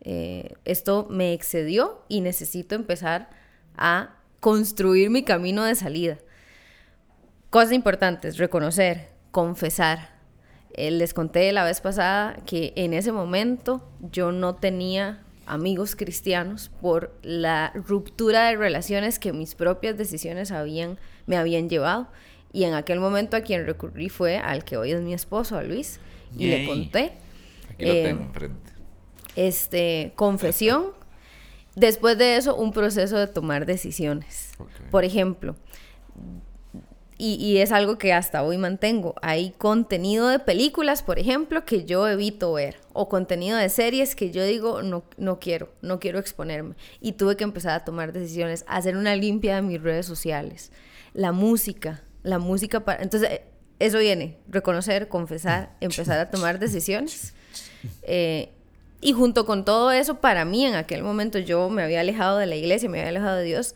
Eh, 0.00 0.54
esto 0.64 1.06
me 1.08 1.32
excedió 1.32 2.02
y 2.08 2.22
necesito 2.22 2.74
empezar 2.74 3.30
a 3.76 4.16
construir 4.40 5.10
mi 5.10 5.22
camino 5.22 5.62
de 5.62 5.76
salida. 5.76 6.18
Cosas 7.50 7.72
importantes, 7.72 8.36
reconocer, 8.36 9.08
confesar. 9.30 10.10
Eh, 10.74 10.90
les 10.90 11.14
conté 11.14 11.50
la 11.52 11.64
vez 11.64 11.80
pasada 11.80 12.36
que 12.44 12.72
en 12.76 12.92
ese 12.92 13.10
momento 13.10 13.88
yo 14.12 14.32
no 14.32 14.54
tenía 14.54 15.24
amigos 15.46 15.96
cristianos 15.96 16.70
por 16.82 17.18
la 17.22 17.72
ruptura 17.74 18.48
de 18.48 18.56
relaciones 18.56 19.18
que 19.18 19.32
mis 19.32 19.54
propias 19.54 19.96
decisiones 19.96 20.52
habían, 20.52 20.98
me 21.26 21.36
habían 21.36 21.70
llevado. 21.70 22.08
Y 22.52 22.64
en 22.64 22.74
aquel 22.74 23.00
momento 23.00 23.36
a 23.36 23.40
quien 23.40 23.64
recurrí 23.64 24.10
fue 24.10 24.36
al 24.36 24.64
que 24.64 24.76
hoy 24.76 24.92
es 24.92 25.00
mi 25.00 25.14
esposo, 25.14 25.56
a 25.56 25.62
Luis, 25.62 26.00
y 26.36 26.48
le 26.48 26.66
conté. 26.66 27.12
Aquí 27.70 27.84
lo 27.86 27.92
tengo 27.92 28.22
eh, 28.22 28.26
enfrente. 28.26 28.72
Este, 29.36 30.12
confesión. 30.16 30.92
Después 31.76 32.18
de 32.18 32.36
eso, 32.36 32.56
un 32.56 32.72
proceso 32.72 33.16
de 33.18 33.26
tomar 33.26 33.64
decisiones. 33.64 34.52
Por 34.90 35.04
ejemplo, 35.04 35.56
y, 37.20 37.58
es 37.58 37.72
algo 37.72 37.98
que 37.98 38.12
hasta 38.12 38.44
hoy 38.44 38.58
mantengo. 38.58 39.16
Hay 39.22 39.50
contenido 39.58 40.28
de 40.28 40.38
películas, 40.38 41.02
por 41.02 41.18
ejemplo, 41.18 41.64
que 41.64 41.84
yo 41.84 42.06
evito 42.06 42.52
ver. 42.52 42.76
O 42.92 43.08
contenido 43.08 43.58
de 43.58 43.68
series 43.70 44.14
que 44.14 44.30
yo 44.30 44.44
digo, 44.44 44.82
no, 44.82 45.02
no 45.16 45.40
quiero, 45.40 45.68
no 45.82 45.98
quiero 45.98 46.20
exponerme. 46.20 46.76
Y 47.00 47.12
tuve 47.12 47.36
que 47.36 47.42
empezar 47.42 47.72
a 47.72 47.84
tomar 47.84 48.12
decisiones, 48.12 48.64
hacer 48.68 48.96
una 48.96 49.16
limpia 49.16 49.56
de 49.56 49.62
mis 49.62 49.82
redes 49.82 50.06
sociales. 50.06 50.70
La 51.12 51.32
música, 51.32 52.04
la 52.22 52.38
música 52.38 52.84
para... 52.84 53.02
Entonces, 53.02 53.40
eso 53.80 53.98
viene, 53.98 54.38
reconocer, 54.48 55.08
confesar, 55.08 55.74
empezar 55.80 56.20
a 56.20 56.30
tomar 56.30 56.58
decisiones. 56.60 57.34
Eh, 58.02 58.50
y 59.00 59.12
junto 59.12 59.44
con 59.44 59.64
todo 59.64 59.90
eso, 59.90 60.20
para 60.20 60.44
mí 60.44 60.64
en 60.64 60.76
aquel 60.76 61.02
momento 61.02 61.40
yo 61.40 61.68
me 61.68 61.82
había 61.82 62.00
alejado 62.00 62.38
de 62.38 62.46
la 62.46 62.54
iglesia, 62.54 62.88
me 62.88 62.98
había 62.98 63.10
alejado 63.10 63.38
de 63.38 63.44
Dios. 63.44 63.74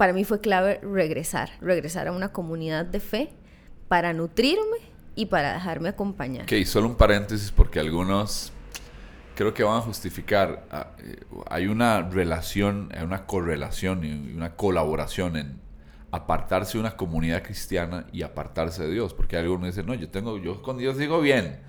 Para 0.00 0.14
mí 0.14 0.24
fue 0.24 0.40
clave 0.40 0.80
regresar, 0.82 1.50
regresar 1.60 2.08
a 2.08 2.12
una 2.12 2.32
comunidad 2.32 2.86
de 2.86 3.00
fe 3.00 3.34
para 3.86 4.14
nutrirme 4.14 4.78
y 5.14 5.26
para 5.26 5.52
dejarme 5.52 5.90
acompañar. 5.90 6.44
Ok, 6.44 6.64
solo 6.64 6.86
un 6.86 6.94
paréntesis 6.94 7.52
porque 7.52 7.80
algunos 7.80 8.50
creo 9.34 9.52
que 9.52 9.62
van 9.62 9.76
a 9.76 9.80
justificar. 9.82 10.64
Ah, 10.70 10.92
eh, 11.00 11.18
hay 11.50 11.66
una 11.66 12.00
relación, 12.00 12.88
hay 12.96 13.04
una 13.04 13.26
correlación 13.26 14.02
y 14.02 14.32
una 14.34 14.56
colaboración 14.56 15.36
en 15.36 15.60
apartarse 16.12 16.78
de 16.78 16.80
una 16.80 16.96
comunidad 16.96 17.42
cristiana 17.42 18.06
y 18.10 18.22
apartarse 18.22 18.84
de 18.84 18.92
Dios. 18.92 19.12
Porque 19.12 19.36
algunos 19.36 19.66
dicen, 19.66 19.84
no, 19.84 19.92
yo 19.92 20.08
tengo, 20.08 20.38
yo 20.38 20.62
con 20.62 20.78
Dios 20.78 20.96
digo 20.96 21.20
bien. 21.20 21.60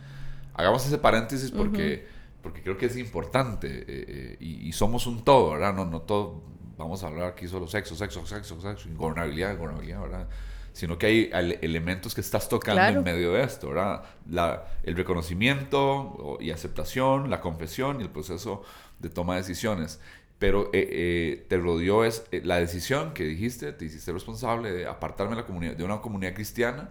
Hagamos 0.54 0.88
ese 0.88 1.00
paréntesis 1.00 1.52
porque, 1.52 2.08
porque 2.42 2.64
creo 2.64 2.78
que 2.78 2.86
es 2.86 2.96
importante 2.96 3.68
eh, 3.68 3.86
eh, 3.90 4.38
y, 4.40 4.72
somos 4.72 5.06
un 5.06 5.26
todo, 5.26 5.52
¿verdad? 5.52 5.74
No, 5.74 5.84
no 5.84 6.04
todo, 6.04 6.44
vamos 6.82 7.04
a 7.04 7.08
hablar 7.08 7.28
aquí 7.28 7.48
solo 7.48 7.68
sexo, 7.68 7.96
sexo, 7.96 8.26
sexo, 8.26 8.60
sexo, 8.62 8.90
ingobernabilidad, 8.90 9.54
ingobernabilidad, 9.54 10.02
¿verdad? 10.02 10.28
Sino 10.74 10.98
que 10.98 11.06
hay 11.06 11.30
elementos 11.62 12.16
que 12.16 12.22
estás 12.22 12.48
tocando 12.48 13.00
en 13.00 13.04
medio 13.04 13.34
de 13.34 13.44
esto, 13.44 13.70
¿verdad? 13.70 14.04
La, 14.30 14.66
el 14.84 14.96
reconocimiento 14.96 16.38
y 16.40 16.52
aceptación, 16.52 17.30
la 17.30 17.42
confesión 17.42 18.00
y 18.00 18.04
el 18.04 18.10
proceso 18.10 18.64
de 19.00 19.10
toma 19.10 19.36
de 19.36 19.42
decisiones 19.42 20.00
pero 20.42 20.72
eh, 20.74 20.90
eh, 20.90 21.46
te 21.50 21.58
rodeó 21.58 22.04
es 22.04 22.26
eh, 22.32 22.42
la 22.44 22.56
decisión 22.56 23.14
que 23.14 23.26
dijiste, 23.26 23.74
te 23.74 23.86
hiciste 23.86 24.12
responsable 24.12 24.72
de 24.72 24.88
apartarme 24.88 25.36
de, 25.36 25.42
la 25.44 25.46
comunidad, 25.46 25.76
de 25.76 25.84
una 25.84 26.02
comunidad 26.02 26.34
cristiana 26.34 26.90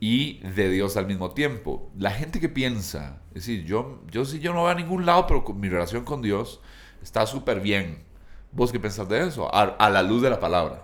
y 0.00 0.38
de 0.38 0.70
Dios 0.70 0.96
al 0.96 1.06
mismo 1.06 1.32
tiempo. 1.32 1.90
La 1.98 2.10
gente 2.10 2.40
que 2.40 2.48
piensa, 2.48 3.20
es 3.34 3.46
decir, 3.46 3.66
yo, 3.66 4.00
yo 4.10 4.24
sí, 4.24 4.38
yo 4.38 4.54
no 4.54 4.62
voy 4.62 4.70
a 4.70 4.74
ningún 4.74 5.04
lado, 5.04 5.26
pero 5.26 5.44
mi 5.52 5.68
relación 5.68 6.04
con 6.04 6.22
Dios 6.22 6.62
está 7.02 7.26
súper 7.26 7.60
bien. 7.60 7.98
¿Vos 8.54 8.70
qué 8.70 8.78
pensás 8.78 9.08
de 9.08 9.26
eso? 9.26 9.52
A, 9.52 9.90
la 9.90 10.02
luz 10.02 10.22
de 10.22 10.30
la 10.30 10.38
palabra. 10.38 10.80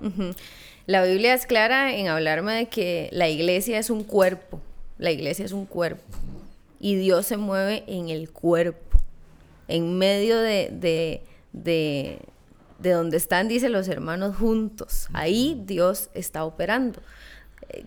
La 0.87 1.05
Biblia 1.05 1.35
es 1.35 1.47
clara 1.47 1.95
en 1.95 2.09
hablarme 2.09 2.53
de 2.55 2.67
que 2.69 3.09
la 3.13 3.29
iglesia 3.29 3.79
es 3.79 3.91
un 3.91 4.03
cuerpo. 4.03 4.61
La 4.99 5.11
iglesia 5.11 5.45
es 5.45 5.53
un 5.53 5.67
cuerpo. 5.67 6.03
Y 6.81 6.97
Dios 6.97 7.27
se 7.27 7.37
mueve 7.37 7.85
en 7.87 8.09
el 8.09 8.31
cuerpo 8.31 8.99
en 9.69 9.99
medio 9.99 10.39
de, 10.39 10.69
de, 10.73 11.23
de, 11.53 12.19
de 12.81 12.91
donde 12.91 13.17
están, 13.17 13.47
dice, 13.49 13.69
los 13.69 13.89
hermanos 13.89 14.37
juntos. 14.37 15.07
Ahí 15.13 15.63
Dios 15.65 16.11
está 16.13 16.45
operando. 16.45 17.01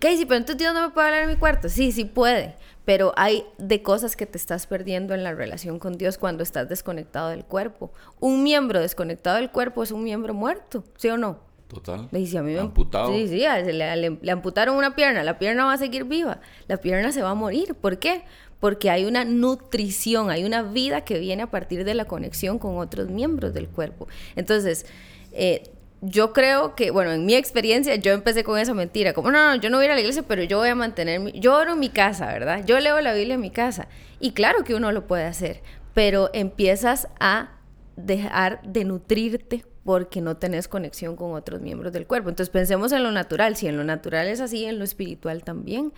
Casey, 0.00 0.24
pero 0.24 0.36
entonces 0.36 0.56
Dios 0.56 0.72
no 0.72 0.88
me 0.88 0.94
puede 0.94 1.08
hablar 1.08 1.22
en 1.24 1.28
mi 1.28 1.36
cuarto. 1.36 1.68
Sí, 1.68 1.92
sí 1.92 2.06
puede, 2.06 2.54
pero 2.84 3.12
hay 3.16 3.44
de 3.58 3.82
cosas 3.82 4.16
que 4.16 4.26
te 4.26 4.38
estás 4.38 4.66
perdiendo 4.66 5.14
en 5.14 5.22
la 5.22 5.32
relación 5.32 5.78
con 5.78 5.96
Dios 5.96 6.18
cuando 6.18 6.42
estás 6.42 6.68
desconectado 6.68 7.30
del 7.30 7.44
cuerpo. 7.44 7.92
Un 8.20 8.42
miembro 8.42 8.80
desconectado 8.80 9.36
del 9.36 9.50
cuerpo 9.50 9.82
es 9.82 9.90
un 9.90 10.04
miembro 10.04 10.34
muerto, 10.34 10.84
¿sí 10.96 11.08
o 11.08 11.16
no? 11.16 11.38
Total. 11.68 12.08
Le 12.12 12.18
dice 12.18 12.38
a 12.38 12.42
mí 12.42 12.56
amputado. 12.56 13.08
Sí, 13.12 13.26
sí, 13.26 13.38
le, 13.38 13.96
le, 13.96 14.30
amputaron 14.30 14.76
una 14.76 14.94
pierna, 14.94 15.24
la 15.24 15.38
pierna 15.38 15.64
va 15.64 15.72
a 15.72 15.78
seguir 15.78 16.04
viva, 16.04 16.40
la 16.68 16.76
pierna 16.76 17.10
se 17.10 17.22
va 17.22 17.30
a 17.30 17.34
morir. 17.34 17.74
¿Por 17.74 17.98
qué? 17.98 18.22
porque 18.64 18.88
hay 18.88 19.04
una 19.04 19.26
nutrición, 19.26 20.30
hay 20.30 20.42
una 20.42 20.62
vida 20.62 21.02
que 21.02 21.18
viene 21.18 21.42
a 21.42 21.50
partir 21.50 21.84
de 21.84 21.92
la 21.92 22.06
conexión 22.06 22.58
con 22.58 22.78
otros 22.78 23.10
miembros 23.10 23.52
del 23.52 23.68
cuerpo. 23.68 24.08
Entonces, 24.36 24.86
eh, 25.32 25.64
yo 26.06 26.32
creo 26.32 26.74
que, 26.74 26.90
bueno, 26.90 27.12
en 27.12 27.24
mi 27.24 27.34
experiencia, 27.34 27.94
yo 27.96 28.12
empecé 28.12 28.44
con 28.44 28.58
esa 28.58 28.74
mentira, 28.74 29.14
como, 29.14 29.30
no, 29.30 29.54
no, 29.54 29.60
yo 29.60 29.70
no 29.70 29.78
voy 29.78 29.84
a 29.84 29.86
ir 29.86 29.92
a 29.92 29.94
la 29.94 30.00
iglesia, 30.00 30.22
pero 30.26 30.42
yo 30.42 30.58
voy 30.58 30.68
a 30.68 30.74
mantener, 30.74 31.32
yo 31.32 31.56
oro 31.56 31.72
en 31.72 31.80
mi 31.80 31.88
casa, 31.88 32.26
¿verdad? 32.26 32.64
Yo 32.66 32.78
leo 32.78 33.00
la 33.00 33.14
Biblia 33.14 33.34
en 33.34 33.40
mi 33.40 33.50
casa. 33.50 33.88
Y 34.20 34.32
claro 34.32 34.64
que 34.64 34.74
uno 34.74 34.92
lo 34.92 35.06
puede 35.06 35.24
hacer, 35.24 35.62
pero 35.94 36.30
empiezas 36.34 37.08
a 37.20 37.52
dejar 37.96 38.60
de 38.62 38.84
nutrirte 38.84 39.64
porque 39.84 40.20
no 40.20 40.36
tenés 40.36 40.68
conexión 40.68 41.16
con 41.16 41.32
otros 41.32 41.60
miembros 41.60 41.92
del 41.92 42.06
cuerpo. 42.06 42.28
Entonces 42.28 42.50
pensemos 42.50 42.92
en 42.92 43.02
lo 43.02 43.12
natural, 43.12 43.56
si 43.56 43.66
en 43.66 43.76
lo 43.76 43.84
natural 43.84 44.26
es 44.28 44.40
así, 44.40 44.64
en 44.64 44.78
lo 44.78 44.84
espiritual 44.84 45.42
también. 45.42 45.92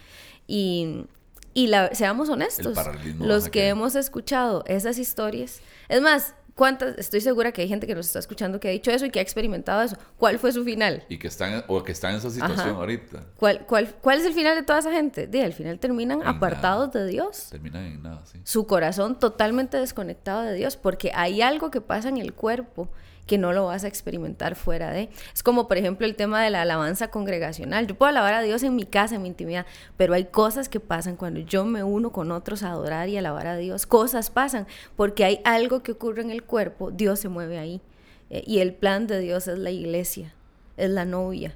Y, 0.47 1.07
y 1.55 1.69
la, 1.69 1.95
seamos 1.95 2.29
honestos, 2.29 2.77
los 3.19 3.49
que 3.49 3.69
hemos 3.69 3.95
escuchado 3.95 4.65
esas 4.67 4.99
historias, 4.99 5.61
es 5.89 6.01
más, 6.01 6.35
¿cuántas? 6.57 6.97
Estoy 6.99 7.21
segura 7.21 7.53
que 7.53 7.63
hay 7.63 7.69
gente 7.69 7.87
que 7.87 7.95
nos 7.95 8.07
está 8.07 8.19
escuchando 8.19 8.59
que 8.59 8.69
ha 8.69 8.71
dicho 8.73 8.91
eso 8.91 9.07
y 9.07 9.11
que 9.11 9.21
ha 9.21 9.23
experimentado 9.23 9.83
eso. 9.83 9.97
¿Cuál 10.17 10.39
fue 10.41 10.51
su 10.51 10.65
final? 10.65 11.05
Y 11.09 11.19
que 11.19 11.29
están, 11.29 11.63
o 11.69 11.85
que 11.85 11.93
están 11.93 12.13
en 12.13 12.17
esa 12.17 12.31
situación 12.31 12.71
ahorita. 12.71 13.23
¿Cuál, 13.37 13.67
cuál, 13.67 13.95
¿Cuál 14.01 14.19
es 14.19 14.27
el 14.27 14.33
final 14.33 14.57
de 14.57 14.63
toda 14.63 14.81
esa 14.81 14.91
gente? 14.91 15.29
De, 15.29 15.45
al 15.45 15.53
final 15.53 15.79
terminan 15.79 16.23
apartados 16.25 16.93
de 16.93 17.07
Dios. 17.07 17.49
Terminan 17.51 17.85
en 17.85 18.03
nada, 18.03 18.25
sí. 18.25 18.41
Su 18.43 18.67
corazón 18.67 19.19
totalmente 19.21 19.77
desconectado 19.77 20.43
de 20.43 20.55
Dios, 20.55 20.77
porque 20.77 21.13
hay 21.15 21.43
algo 21.43 21.71
que 21.71 21.81
pasa 21.81 22.09
en 22.09 22.17
el 22.17 22.33
cuerpo 22.33 22.89
que 23.27 23.39
no 23.39 23.53
lo 23.53 23.67
vas 23.67 23.85
a 23.85 23.89
experimentar 23.89 24.55
fuera 24.55 24.91
de. 24.91 25.11
Es 25.35 25.43
como, 25.43 25.69
por 25.69 25.77
ejemplo, 25.77 26.07
el 26.07 26.15
tema 26.15 26.43
de 26.43 26.51
la 26.51 26.63
alabanza 26.63 27.09
congregacional. 27.09 27.87
Yo 27.87 27.97
puedo 27.97 28.09
alabar 28.09 28.35
a 28.35 28.43
Dios 28.43 28.63
en 28.63 28.77
mi 28.77 28.85
casa, 28.85 29.17
en 29.17 29.23
mi 29.23 29.29
intimidad, 29.29 29.67
pero 29.97 30.15
hay 30.15 30.27
cosas 30.27 30.69
que 30.69 30.81
pasan 30.81 31.17
cuando 31.17 31.41
yo 31.41 31.65
me 31.65 31.83
uno 31.83 32.13
con 32.13 32.31
otros 32.31 32.63
a 32.63 32.71
adorar 32.71 33.09
y 33.09 33.17
alabar 33.17 33.49
a 33.49 33.57
Dios. 33.57 33.87
Cosas 33.87 34.31
pasan 34.31 34.67
porque 34.95 35.25
hay 35.25 35.41
algo 35.45 35.83
que 35.83 35.93
ocurre 35.93 36.23
en 36.23 36.31
el 36.31 36.45
cuerpo, 36.47 36.91
Dios 36.91 37.21
se 37.21 37.29
mueve 37.29 37.59
ahí. 37.59 37.81
Eh, 38.31 38.43
y 38.47 38.59
el 38.59 38.75
plan 38.75 39.07
de 39.07 39.21
Dios 39.21 39.49
es 39.49 39.59
la 39.59 39.71
iglesia, 39.71 40.35
es 40.77 40.91
la 40.91 41.05
novia. 41.05 41.55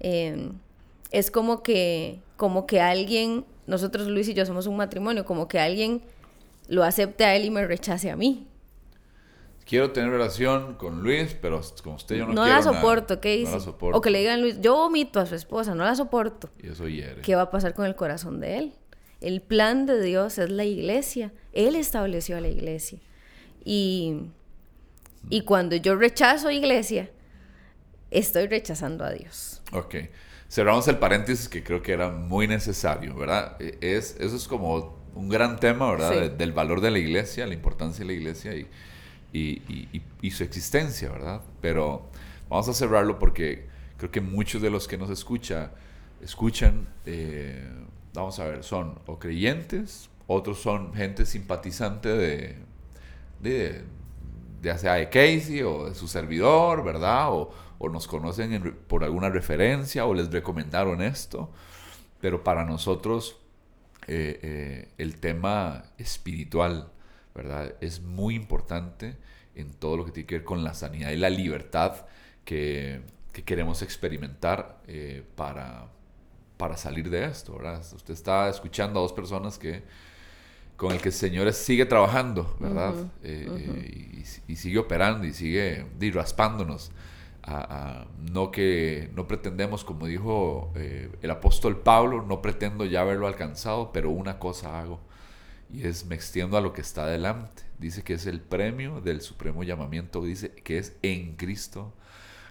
Em, 0.00 0.52
es 1.10 1.30
como 1.30 1.62
que, 1.62 2.20
como 2.36 2.66
que 2.66 2.80
alguien, 2.80 3.44
nosotros 3.66 4.06
Luis 4.08 4.28
y 4.28 4.34
yo 4.34 4.46
somos 4.46 4.66
un 4.66 4.76
matrimonio, 4.76 5.24
como 5.24 5.48
que 5.48 5.58
alguien 5.58 6.02
lo 6.68 6.84
acepte 6.84 7.24
a 7.24 7.34
él 7.34 7.44
y 7.44 7.50
me 7.50 7.66
rechace 7.66 8.10
a 8.10 8.16
mí 8.16 8.46
quiero 9.64 9.90
tener 9.90 10.10
relación 10.10 10.74
con 10.74 11.02
Luis, 11.02 11.36
pero 11.40 11.60
con 11.82 11.94
usted 11.94 12.16
yo 12.16 12.26
no, 12.26 12.34
no 12.34 12.42
quiero 12.42 12.58
la 12.58 12.62
soporto, 12.62 13.20
¿qué 13.20 13.36
dice? 13.36 13.52
No 13.52 13.58
la 13.58 13.64
soporto. 13.64 13.98
O 13.98 14.00
que 14.00 14.10
le 14.10 14.18
digan 14.20 14.40
Luis, 14.40 14.60
yo 14.60 14.74
vomito 14.74 15.20
a 15.20 15.26
su 15.26 15.34
esposa, 15.34 15.74
no 15.74 15.84
la 15.84 15.94
soporto. 15.94 16.50
Y 16.62 16.68
eso 16.68 16.88
hiere. 16.88 17.22
¿Qué 17.22 17.34
va 17.34 17.42
a 17.42 17.50
pasar 17.50 17.74
con 17.74 17.86
el 17.86 17.94
corazón 17.94 18.40
de 18.40 18.58
él? 18.58 18.74
El 19.20 19.40
plan 19.40 19.86
de 19.86 20.02
Dios 20.02 20.38
es 20.38 20.50
la 20.50 20.64
iglesia. 20.64 21.32
Él 21.52 21.76
estableció 21.76 22.36
a 22.36 22.40
la 22.40 22.48
iglesia. 22.48 22.98
Y, 23.64 24.30
y 25.30 25.42
cuando 25.42 25.76
yo 25.76 25.96
rechazo 25.96 26.50
iglesia, 26.50 27.10
estoy 28.10 28.46
rechazando 28.46 29.04
a 29.04 29.10
Dios. 29.12 29.62
Ok. 29.72 29.96
Cerramos 30.48 30.86
el 30.88 30.98
paréntesis 30.98 31.48
que 31.48 31.62
creo 31.62 31.82
que 31.82 31.92
era 31.92 32.10
muy 32.10 32.46
necesario, 32.46 33.14
¿verdad? 33.14 33.56
E, 33.60 33.78
es, 33.80 34.16
eso 34.20 34.36
es 34.36 34.46
como 34.46 35.00
un 35.14 35.28
gran 35.28 35.58
tema, 35.58 35.90
¿verdad? 35.90 36.30
del 36.30 36.52
valor 36.52 36.80
de 36.80 36.90
la 36.90 36.98
iglesia, 36.98 37.46
la 37.46 37.54
importancia 37.54 38.00
de 38.00 38.06
la 38.06 38.12
iglesia 38.12 38.54
y 38.54 38.66
y, 39.32 40.30
su 40.30 40.44
existencia, 40.44 41.10
¿verdad? 41.10 41.40
Pero 41.60 42.08
vamos 42.48 42.68
a 42.68 42.74
cerrarlo 42.74 43.18
porque 43.18 43.66
creo 43.96 44.10
que 44.10 44.20
muchos 44.20 44.62
de 44.62 44.70
los 44.70 44.88
que 44.88 44.98
nos 44.98 45.10
escucha, 45.10 45.72
escuchan, 46.22 46.88
eh, 47.06 47.68
vamos 48.14 48.38
a 48.38 48.44
ver, 48.44 48.62
son 48.62 48.98
o 49.06 49.18
creyentes, 49.18 50.10
otros 50.26 50.60
son 50.60 50.94
gente 50.94 51.26
simpatizante 51.26 52.08
de, 52.08 52.56
de 53.42 53.84
ya 54.62 54.78
sea 54.78 54.94
de 54.94 55.10
Casey 55.10 55.62
o 55.62 55.88
de 55.88 55.94
su 55.94 56.08
servidor, 56.08 56.84
¿verdad? 56.84 57.32
O, 57.32 57.52
nos 57.90 58.06
conocen 58.06 58.78
por 58.86 59.02
alguna 59.02 59.28
referencia 59.28 60.06
o 60.06 60.14
les 60.14 60.30
recomendaron 60.30 61.02
esto. 61.02 61.50
Pero 62.20 62.44
para 62.44 62.64
nosotros 62.64 63.36
eh, 64.06 64.38
eh, 64.42 64.88
el 64.98 65.18
tema 65.18 65.82
espiritual 65.98 66.92
¿verdad? 67.34 67.74
Es 67.80 68.00
muy 68.00 68.34
importante 68.34 69.16
en 69.54 69.72
todo 69.72 69.96
lo 69.96 70.04
que 70.04 70.12
tiene 70.12 70.26
que 70.26 70.34
ver 70.36 70.44
con 70.44 70.64
la 70.64 70.74
sanidad 70.74 71.10
y 71.10 71.16
la 71.16 71.30
libertad 71.30 72.06
que, 72.44 73.02
queremos 73.46 73.80
experimentar 73.80 74.82
eh, 74.86 75.24
para, 75.36 75.86
para 76.58 76.76
salir 76.76 77.08
de 77.08 77.24
esto, 77.24 77.56
¿verdad? 77.56 77.80
Usted 77.94 78.12
está 78.12 78.50
escuchando 78.50 78.98
a 78.98 79.02
dos 79.02 79.12
personas 79.14 79.58
que 79.58 79.82
con 80.82 80.90
el 80.90 81.00
que 81.00 81.10
el 81.10 81.14
Señor 81.14 81.52
sigue 81.52 81.86
trabajando, 81.86 82.56
¿verdad? 82.58 82.92
Eh, 83.22 83.46
eh, 83.48 84.24
y, 84.48 84.56
sigue 84.56 84.78
operando 84.78 85.24
y 85.24 85.32
sigue 85.32 85.86
raspándonos. 86.12 86.90
no 88.32 88.50
que 88.50 89.08
no 89.14 89.28
pretendemos, 89.28 89.84
como 89.84 90.08
dijo 90.08 90.72
el 90.74 91.30
apóstol 91.30 91.78
Pablo, 91.78 92.24
no 92.26 92.42
pretendo 92.42 92.84
ya 92.84 93.02
haberlo 93.02 93.28
alcanzado, 93.28 93.92
pero 93.92 94.10
una 94.10 94.40
cosa 94.40 94.80
hago 94.80 94.98
y 95.72 95.86
es 95.86 96.04
me 96.04 96.16
extiendo 96.16 96.56
a 96.56 96.60
lo 96.60 96.72
que 96.72 96.80
está 96.80 97.04
adelante. 97.04 97.62
Dice 97.78 98.02
que 98.02 98.14
es 98.14 98.26
el 98.26 98.40
premio 98.40 99.00
del 99.00 99.20
supremo 99.20 99.62
llamamiento, 99.62 100.24
dice 100.24 100.50
que 100.50 100.78
es 100.78 100.96
en 101.02 101.36
Cristo 101.36 101.92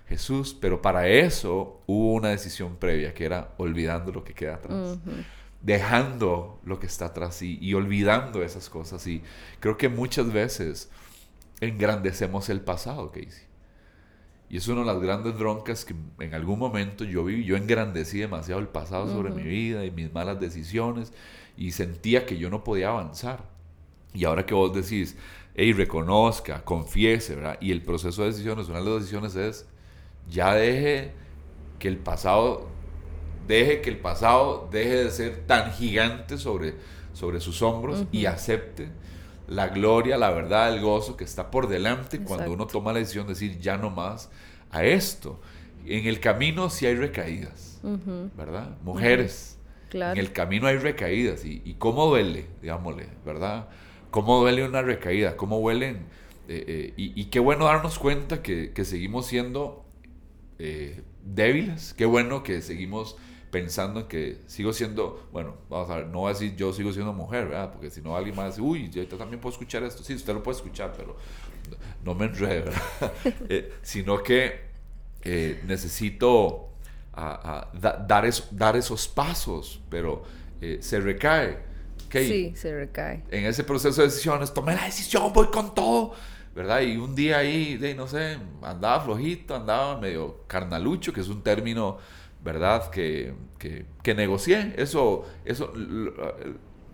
Jesús, 0.07 0.57
pero 0.59 0.81
para 0.81 1.09
eso 1.09 1.81
hubo 1.85 2.13
una 2.13 2.29
decisión 2.29 2.77
previa, 2.77 3.13
que 3.13 3.25
era 3.25 3.53
olvidando 3.57 4.13
lo 4.13 4.23
que 4.23 4.33
queda 4.33 4.55
atrás. 4.55 4.97
Dejando 5.61 6.59
lo 6.65 6.79
que 6.79 6.87
está 6.87 7.07
atrás 7.07 7.41
y, 7.41 7.57
y 7.61 7.73
olvidando 7.73 8.43
esas 8.43 8.69
cosas. 8.69 9.05
Y 9.07 9.21
creo 9.59 9.77
que 9.77 9.89
muchas 9.89 10.31
veces 10.31 10.89
engrandecemos 11.59 12.49
el 12.49 12.61
pasado, 12.61 13.11
Casey. 13.11 13.51
Y 14.51 14.57
es 14.57 14.67
una 14.67 14.81
de 14.81 14.87
las 14.87 14.99
grandes 14.99 15.37
broncas 15.37 15.85
que 15.85 15.95
en 16.19 16.33
algún 16.33 16.59
momento 16.59 17.05
yo 17.05 17.23
viví. 17.23 17.45
Yo 17.45 17.55
engrandecí 17.55 18.19
demasiado 18.19 18.59
el 18.59 18.67
pasado 18.67 19.07
sobre 19.07 19.31
mi 19.31 19.43
vida 19.43 19.85
y 19.85 19.91
mis 19.91 20.11
malas 20.11 20.41
decisiones 20.41 21.13
y 21.55 21.71
sentía 21.71 22.25
que 22.25 22.37
yo 22.37 22.49
no 22.49 22.61
podía 22.61 22.89
avanzar. 22.89 23.45
Y 24.13 24.25
ahora 24.25 24.45
que 24.45 24.53
vos 24.53 24.73
decís, 24.73 25.15
hey, 25.55 25.71
reconozca, 25.71 26.65
confiese, 26.65 27.35
¿verdad? 27.35 27.57
Y 27.61 27.71
el 27.71 27.81
proceso 27.81 28.23
de 28.23 28.31
decisiones, 28.31 28.67
una 28.67 28.79
de 28.79 28.89
las 28.89 28.99
decisiones 28.99 29.35
es, 29.37 29.67
ya 30.27 30.53
deje 30.53 31.13
que 31.79 31.87
el 31.87 31.97
pasado, 31.97 32.67
deje 33.47 33.81
que 33.81 33.89
el 33.89 33.97
pasado 33.97 34.69
deje 34.71 35.03
de 35.03 35.11
ser 35.11 35.45
tan 35.47 35.71
gigante 35.71 36.37
sobre, 36.37 36.75
sobre 37.13 37.39
sus 37.39 37.61
hombros 37.61 38.05
y 38.11 38.25
acepte 38.25 38.89
la 39.47 39.67
gloria, 39.67 40.17
la 40.17 40.31
verdad, 40.31 40.73
el 40.73 40.81
gozo 40.81 41.17
que 41.17 41.25
está 41.25 41.51
por 41.51 41.67
delante 41.67 42.21
cuando 42.21 42.53
uno 42.53 42.67
toma 42.67 42.93
la 42.93 42.99
decisión 42.99 43.27
de 43.27 43.33
decir 43.33 43.59
ya 43.59 43.77
no 43.77 43.89
más 43.89 44.31
a 44.71 44.85
esto. 44.85 45.41
En 45.85 46.07
el 46.07 46.21
camino 46.21 46.69
sí 46.69 46.85
hay 46.85 46.95
recaídas, 46.95 47.81
¿verdad? 48.37 48.77
Mujeres, 48.81 49.59
en 49.91 50.17
el 50.17 50.31
camino 50.31 50.67
hay 50.67 50.77
recaídas 50.77 51.43
y, 51.43 51.61
y, 51.65 51.73
cómo 51.73 52.05
duele, 52.05 52.45
digámosle, 52.61 53.09
¿verdad? 53.25 53.67
Cómo 54.09 54.39
duele 54.39 54.63
una 54.63 54.81
recaída, 54.81 55.35
cómo 55.35 55.59
duelen. 55.59 56.05
Eh, 56.47 56.65
eh, 56.67 56.93
y, 56.95 57.25
qué 57.25 57.39
bueno 57.39 57.65
darnos 57.65 57.99
cuenta 57.99 58.41
que, 58.41 58.71
que 58.71 58.85
seguimos 58.85 59.25
siendo 59.25 59.85
eh, 60.59 61.01
débiles, 61.23 61.93
qué 61.93 62.05
bueno 62.05 62.43
que 62.43 62.61
seguimos 62.61 63.17
pensando 63.51 63.99
en 63.99 64.07
que 64.07 64.37
sigo 64.47 64.71
siendo, 64.71 65.27
bueno, 65.31 65.57
vamos 65.69 65.89
a 65.89 65.97
ver, 65.97 66.07
no 66.07 66.19
voy 66.19 66.31
a 66.31 66.33
decir 66.33 66.55
yo 66.55 66.71
sigo 66.73 66.93
siendo 66.93 67.11
mujer, 67.11 67.47
¿verdad? 67.47 67.71
Porque 67.71 67.91
si 67.91 68.01
no 68.01 68.15
alguien 68.15 68.35
más 68.35 68.55
dice, 68.55 68.61
uy, 68.61 68.89
yo 68.89 69.05
también 69.07 69.41
puedo 69.41 69.51
escuchar 69.51 69.83
esto. 69.83 70.03
Sí, 70.03 70.15
usted 70.15 70.33
lo 70.33 70.41
puede 70.41 70.57
escuchar, 70.57 70.93
pero 70.95 71.17
no 72.03 72.15
me 72.15 72.25
enrede, 72.25 72.61
¿verdad? 72.61 72.81
Eh, 73.49 73.73
sino 73.81 74.23
que 74.23 74.61
eh, 75.23 75.61
necesito 75.67 76.69
dar, 77.13 77.69
dar 78.51 78.75
esos 78.75 79.07
pasos, 79.07 79.81
pero 79.89 80.23
eh, 80.61 80.77
se 80.81 80.99
recae. 80.99 81.59
Sí, 82.09 82.53
se 82.55 82.73
recae. 82.73 83.23
En 83.29 83.45
ese 83.45 83.63
proceso 83.63 84.01
de 84.01 84.07
decisiones, 84.07 84.53
tomé 84.53 84.75
la 84.75 84.85
decisión, 84.85 85.31
voy 85.33 85.47
con 85.47 85.75
todo. 85.75 86.13
¿verdad? 86.53 86.81
Y 86.81 86.97
un 86.97 87.15
día 87.15 87.37
ahí, 87.37 87.77
de, 87.77 87.95
no 87.95 88.07
sé, 88.07 88.37
andaba 88.61 88.99
flojito, 88.99 89.55
andaba 89.55 89.97
medio 89.97 90.43
carnalucho, 90.47 91.13
que 91.13 91.21
es 91.21 91.29
un 91.29 91.41
término 91.41 91.97
¿verdad? 92.43 92.89
Que, 92.89 93.33
que, 93.59 94.15
negocié. 94.15 94.73
Eso, 94.77 95.25
eso 95.45 95.73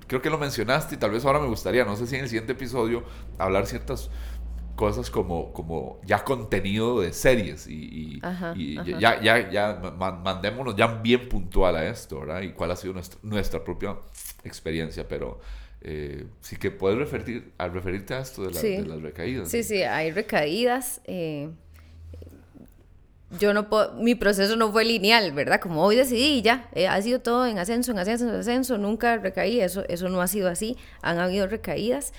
creo 0.07 0.21
que 0.21 0.29
lo 0.29 0.37
mencionaste 0.37 0.95
y 0.95 0.97
tal 0.97 1.11
vez 1.11 1.25
ahora 1.25 1.39
me 1.39 1.47
gustaría, 1.47 1.85
no 1.85 1.95
sé 1.95 2.07
si 2.07 2.15
en 2.15 2.23
el 2.23 2.29
siguiente 2.29 2.53
episodio, 2.53 3.03
hablar 3.37 3.65
ciertas 3.65 4.09
cosas 4.75 5.09
como, 5.09 5.51
como 5.53 5.99
ya 6.05 6.23
contenido 6.23 7.01
de 7.01 7.11
series 7.11 7.67
y, 7.67 8.21
ya, 8.99 9.21
ya, 9.21 9.49
ya 9.49 9.95
mandémonos 10.23 10.75
ya 10.75 10.87
bien 10.87 11.27
puntual 11.27 11.75
a 11.75 11.87
esto, 11.87 12.19
¿verdad? 12.19 12.41
Y 12.41 12.51
cuál 12.51 12.71
ha 12.71 12.75
sido 12.75 12.93
nuestra, 12.93 13.19
nuestra 13.23 13.63
propia 13.63 13.97
experiencia, 14.43 15.07
pero 15.07 15.39
eh, 15.81 16.27
sí 16.41 16.57
que 16.57 16.71
puedes 16.71 16.97
referir, 16.97 17.53
al 17.57 17.73
referirte 17.73 18.13
a 18.13 18.19
esto 18.19 18.43
de, 18.43 18.85
las 18.85 19.01
recaídas. 19.01 19.49
Sí, 19.49 19.63
sí, 19.63 19.83
hay 19.83 20.11
recaídas. 20.11 21.01
Eh, 21.05 21.49
yo 23.31 23.53
no 23.53 23.69
puedo, 23.69 23.93
mi 23.93 24.15
proceso 24.15 24.55
no 24.55 24.71
fue 24.71 24.85
lineal, 24.85 25.31
¿verdad? 25.33 25.59
Como 25.59 25.83
hoy 25.83 25.97
decidí 25.97 26.41
ya, 26.41 26.69
eh, 26.73 26.87
ha 26.87 27.01
sido 27.01 27.19
todo 27.19 27.45
en 27.45 27.59
ascenso, 27.59 27.91
en 27.91 27.99
ascenso, 27.99 28.29
en 28.29 28.35
ascenso, 28.35 28.77
nunca 28.77 29.17
recaí, 29.17 29.59
eso, 29.59 29.83
eso 29.89 30.07
no 30.07 30.21
ha 30.21 30.27
sido 30.27 30.47
así, 30.47 30.77
han 31.01 31.19
habido 31.19 31.47
recaídas. 31.47 32.13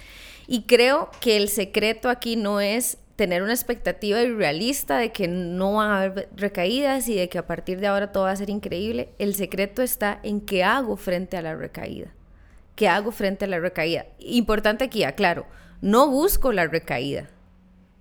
Y 0.47 0.63
creo 0.63 1.11
que 1.21 1.37
el 1.37 1.49
secreto 1.49 2.11
aquí 2.11 2.37
no 2.37 2.61
es 2.61 2.99
tener 3.17 3.43
una 3.43 3.53
expectativa 3.53 4.21
irrealista 4.21 4.99
de 4.99 5.11
que 5.11 5.29
no 5.29 5.75
van 5.75 5.91
a 5.91 6.03
haber 6.03 6.29
recaídas 6.37 7.09
y 7.09 7.17
de 7.17 7.29
que 7.29 7.39
a 7.39 7.47
partir 7.47 7.81
de 7.81 7.87
ahora 7.87 8.13
todo 8.13 8.25
va 8.25 8.31
a 8.31 8.37
ser 8.37 8.51
increíble. 8.51 9.09
El 9.19 9.35
secreto 9.35 9.83
está 9.83 10.21
en 10.23 10.41
qué 10.41 10.63
hago 10.63 10.97
frente 10.97 11.37
a 11.37 11.43
la 11.43 11.55
recaída. 11.55 12.13
¿Qué 12.77 12.87
hago 12.87 13.11
frente 13.11 13.47
a 13.47 13.49
la 13.49 13.59
recaída? 13.59 14.07
Importante 14.21 14.85
aquí, 14.85 15.03
aclaro, 15.03 15.47
no 15.81 16.09
busco 16.09 16.53
la 16.53 16.67
recaída, 16.67 17.29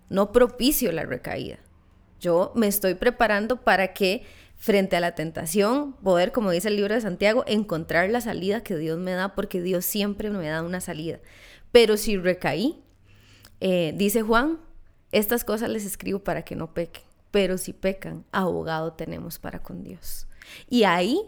no 0.09 0.31
propicio 0.31 0.91
la 0.91 1.03
recaída 1.03 1.57
yo 2.19 2.51
me 2.55 2.67
estoy 2.67 2.95
preparando 2.95 3.61
para 3.61 3.93
que 3.93 4.23
frente 4.57 4.95
a 4.95 4.99
la 4.99 5.13
tentación, 5.13 5.93
poder, 5.93 6.31
como 6.31 6.51
dice 6.51 6.67
el 6.67 6.75
libro 6.75 6.95
de 6.95 7.01
Santiago, 7.01 7.43
encontrar 7.47 8.09
la 8.09 8.21
salida 8.21 8.63
que 8.63 8.75
Dios 8.75 8.97
me 8.97 9.11
da, 9.11 9.35
porque 9.35 9.61
Dios 9.61 9.85
siempre 9.85 10.29
me 10.29 10.47
da 10.47 10.63
una 10.63 10.81
salida. 10.81 11.19
Pero 11.71 11.95
si 11.95 12.17
recaí, 12.17 12.83
eh, 13.59 13.93
dice 13.95 14.23
Juan, 14.23 14.59
estas 15.11 15.43
cosas 15.43 15.69
les 15.69 15.85
escribo 15.85 16.19
para 16.19 16.43
que 16.43 16.55
no 16.55 16.73
pequen, 16.73 17.03
pero 17.31 17.57
si 17.57 17.71
pecan, 17.71 18.25
abogado 18.31 18.93
tenemos 18.93 19.37
para 19.39 19.59
con 19.59 19.83
Dios. 19.83 20.27
Y 20.69 20.83
ahí, 20.83 21.21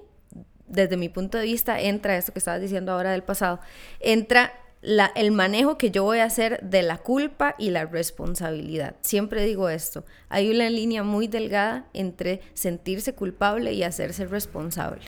desde 0.68 0.98
mi 0.98 1.10
punto 1.10 1.38
de 1.38 1.46
vista, 1.46 1.80
entra 1.80 2.18
esto 2.18 2.34
que 2.34 2.40
estabas 2.40 2.62
diciendo 2.62 2.92
ahora 2.92 3.12
del 3.12 3.24
pasado, 3.24 3.60
entra 4.00 4.54
el 4.82 5.32
manejo 5.32 5.78
que 5.78 5.92
yo 5.92 6.04
voy 6.04 6.20
a 6.20 6.26
hacer 6.26 6.62
de 6.62 6.82
la 6.84 6.98
culpa 6.98 7.56
y 7.58 7.72
la 7.72 7.86
responsabilidad. 7.86 8.96
Siempre 9.02 9.46
digo 9.46 9.70
esto, 9.70 10.06
hay 10.30 10.50
una 10.50 10.70
línea 10.70 11.04
muy 11.04 11.28
delgada 11.28 11.86
entre 11.94 12.42
sentirse 12.54 13.14
culpable 13.14 13.74
y 13.74 13.84
hacerse 13.84 14.26
responsable. 14.26 15.02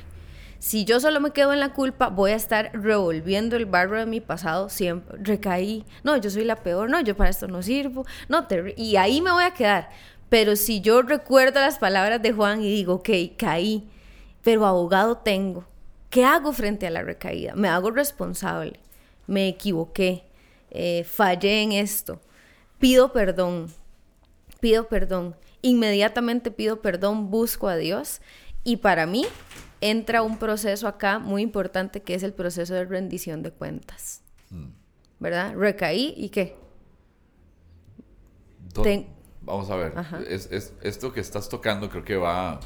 Si 0.59 0.85
yo 0.85 0.99
solo 0.99 1.19
me 1.19 1.31
quedo 1.31 1.53
en 1.53 1.59
la 1.59 1.73
culpa, 1.73 2.09
voy 2.09 2.31
a 2.31 2.35
estar 2.35 2.69
revolviendo 2.73 3.55
el 3.55 3.65
barro 3.65 3.97
de 3.97 4.05
mi 4.05 4.21
pasado 4.21 4.69
siempre. 4.69 5.17
Recaí, 5.19 5.85
no, 6.03 6.17
yo 6.17 6.29
soy 6.29 6.43
la 6.43 6.57
peor, 6.57 6.89
no, 6.89 7.01
yo 7.01 7.17
para 7.17 7.31
esto 7.31 7.47
no 7.47 7.63
sirvo, 7.63 8.05
no, 8.29 8.45
y 8.75 8.95
ahí 8.97 9.21
me 9.21 9.31
voy 9.31 9.43
a 9.43 9.55
quedar. 9.55 9.89
Pero 10.29 10.55
si 10.55 10.81
yo 10.81 11.01
recuerdo 11.01 11.59
las 11.59 11.79
palabras 11.79 12.21
de 12.21 12.31
Juan 12.31 12.61
y 12.61 12.69
digo, 12.69 12.95
ok, 12.95 13.09
caí, 13.37 13.89
pero 14.43 14.65
abogado 14.67 15.17
tengo, 15.17 15.65
¿qué 16.11 16.25
hago 16.25 16.53
frente 16.53 16.85
a 16.85 16.91
la 16.91 17.01
recaída? 17.01 17.55
Me 17.55 17.67
hago 17.67 17.89
responsable 17.89 18.79
me 19.31 19.47
equivoqué, 19.47 20.25
eh, 20.71 21.05
fallé 21.05 21.61
en 21.61 21.71
esto, 21.71 22.19
pido 22.79 23.13
perdón, 23.13 23.67
pido 24.59 24.89
perdón, 24.89 25.37
inmediatamente 25.61 26.51
pido 26.51 26.81
perdón, 26.81 27.31
busco 27.31 27.69
a 27.69 27.77
Dios 27.77 28.19
y 28.65 28.77
para 28.77 29.05
mí 29.05 29.25
entra 29.79 30.21
un 30.21 30.37
proceso 30.37 30.85
acá 30.85 31.17
muy 31.17 31.43
importante 31.43 32.01
que 32.01 32.13
es 32.13 32.23
el 32.23 32.33
proceso 32.33 32.73
de 32.73 32.83
rendición 32.83 33.41
de 33.41 33.51
cuentas. 33.51 34.21
Mm. 34.49 34.71
¿Verdad? 35.19 35.55
Recaí 35.55 36.13
y 36.17 36.27
qué. 36.27 36.57
Vamos 39.43 39.69
a 39.69 39.77
ver, 39.77 39.93
es, 40.27 40.73
esto 40.81 41.13
que 41.13 41.21
estás 41.21 41.47
tocando 41.47 41.89
creo 41.89 42.03
que 42.03 42.17
va, 42.17 42.59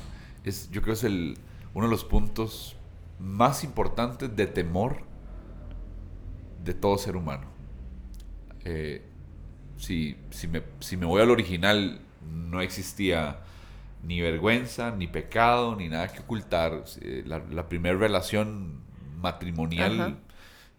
es, 0.44 0.70
yo 0.72 0.82
creo 0.82 0.96
que 0.96 1.00
es 1.00 1.04
el, 1.04 1.38
uno 1.76 1.86
de 1.86 1.92
los 1.92 2.04
puntos 2.04 2.76
más 3.20 3.64
importantes 3.64 4.36
de 4.36 4.48
temor 4.48 5.15
de 6.66 6.74
todo 6.74 6.98
ser 6.98 7.16
humano. 7.16 7.46
Eh, 8.66 9.02
si, 9.78 10.18
si, 10.32 10.48
me, 10.48 10.64
si, 10.80 10.98
me, 10.98 11.06
voy 11.06 11.22
al 11.22 11.30
original, 11.30 12.02
no 12.22 12.62
existía 12.62 13.40
ni 14.04 14.20
vergüenza, 14.20 14.92
ni 14.92 15.08
pecado, 15.08 15.76
ni 15.76 15.88
nada 15.88 16.08
que 16.08 16.20
ocultar. 16.20 16.84
La, 17.26 17.70
primera 17.70 17.98
relación 17.98 18.82
matrimonial 19.22 20.18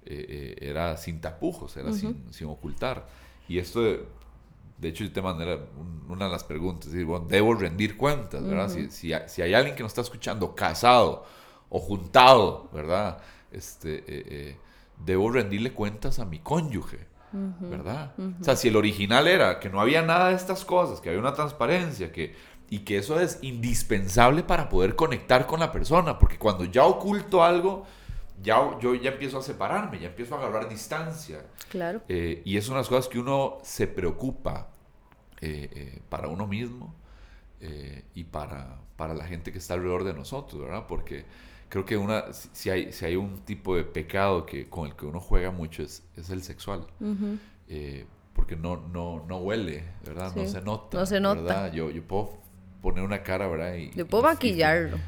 eh, 0.05 0.27
eh, 0.29 0.57
era 0.61 0.97
sin 0.97 1.21
tapujos, 1.21 1.77
era 1.77 1.93
sin, 1.93 2.25
sin, 2.33 2.49
ocultar. 2.49 3.07
Y 3.49 3.59
esto, 3.59 3.83
de, 3.83 4.89
hecho, 4.89 5.05
yo 5.05 5.13
te 5.13 5.23
mandé 5.23 5.61
una 6.09 6.27
de 6.27 6.33
las 6.33 6.43
preguntas. 6.43 6.91
debo 6.91 7.55
rendir 7.55 7.97
cuentas, 7.97 8.43
¿verdad? 8.43 8.69
si, 8.69 8.91
si, 8.91 9.13
si, 9.27 9.43
hay 9.43 9.55
alguien 9.55 9.77
que 9.77 9.85
nos 9.85 9.93
está 9.93 10.01
escuchando 10.01 10.57
casado 10.57 11.25
o 11.69 11.79
juntado, 11.79 12.69
¿verdad? 12.73 13.19
Este, 13.53 14.59
debo 15.05 15.31
rendirle 15.31 15.73
cuentas 15.73 16.19
a 16.19 16.25
mi 16.25 16.39
cónyuge, 16.39 17.07
¿verdad? 17.33 18.15
O 18.41 18.45
sea, 18.45 18.57
si 18.57 18.69
el 18.69 18.77
original 18.77 19.27
era 19.29 19.61
que 19.61 19.69
no 19.69 19.81
había 19.81 20.03
nada 20.03 20.31
de 20.31 20.37
estas 20.37 20.65
cosas, 20.65 21.01
que 21.01 21.11
había 21.11 21.21
una 21.21 21.35
transparencia, 21.35 22.11
que, 22.13 22.35
y 22.71 22.81
que 22.81 22.99
eso 22.99 23.21
es 23.21 23.39
indispensable 23.43 24.43
para 24.43 24.69
poder 24.69 24.97
conectar 24.97 25.47
con 25.47 25.61
la 25.61 25.71
persona, 25.71 26.19
porque 26.19 26.39
cuando 26.39 26.65
ya 26.65 26.85
oculto 26.85 27.45
algo, 27.45 27.85
ya, 28.43 28.79
yo 28.81 28.95
ya 28.95 29.11
empiezo 29.11 29.39
a 29.39 29.43
separarme, 29.43 29.99
ya 29.99 30.09
empiezo 30.09 30.35
a 30.35 30.39
agarrar 30.39 30.69
distancia. 30.69 31.45
Claro. 31.69 32.03
Eh, 32.09 32.43
y 32.45 32.57
es 32.57 32.69
unas 32.69 32.89
cosas 32.89 33.09
que 33.09 33.19
uno 33.19 33.59
se 33.63 33.87
preocupa 33.87 34.69
eh, 35.41 35.69
eh, 35.73 36.01
para 36.09 36.29
uno 36.29 36.47
mismo 36.47 36.95
y 38.15 38.25
para, 38.25 38.81
para 38.97 39.15
la 39.15 39.25
gente 39.25 39.53
que 39.53 39.59
está 39.59 39.75
alrededor 39.75 40.05
de 40.05 40.15
nosotros, 40.15 40.63
¿verdad? 40.63 40.87
Porque 40.87 41.25
creo 41.69 41.85
que 41.85 41.97
una 41.97 42.33
si 42.33 42.71
hay 42.71 42.93
si 42.93 43.05
hay 43.05 43.17
un 43.17 43.39
tipo 43.39 43.77
de 43.77 43.85
pecado 43.85 44.47
que 44.47 44.69
con 44.69 44.87
el 44.87 44.95
que 44.95 45.07
uno 45.07 45.21
juega 45.21 45.51
mucho 45.51 45.83
es, 45.83 46.05
es 46.17 46.31
el 46.31 46.43
sexual. 46.43 46.87
Eh, 47.69 48.07
porque 48.33 48.57
no 48.57 48.77
no 48.77 49.25
no 49.27 49.39
huele 49.39 49.85
verdad 50.05 50.33
no 50.37 50.47
se 50.47 50.61
nota 50.61 50.99
no 50.99 51.07
se 51.07 51.21
nota. 51.21 51.73
yo 51.73 51.91
yo 51.91 52.03
puedo 52.03 52.35
poner 52.83 53.03
una 53.03 53.23
cara 53.23 53.49
verdad 53.49 53.75
y 53.75 53.91
yo 53.93 54.07
puedo 54.07 54.25
maquillarlo. 54.25 54.99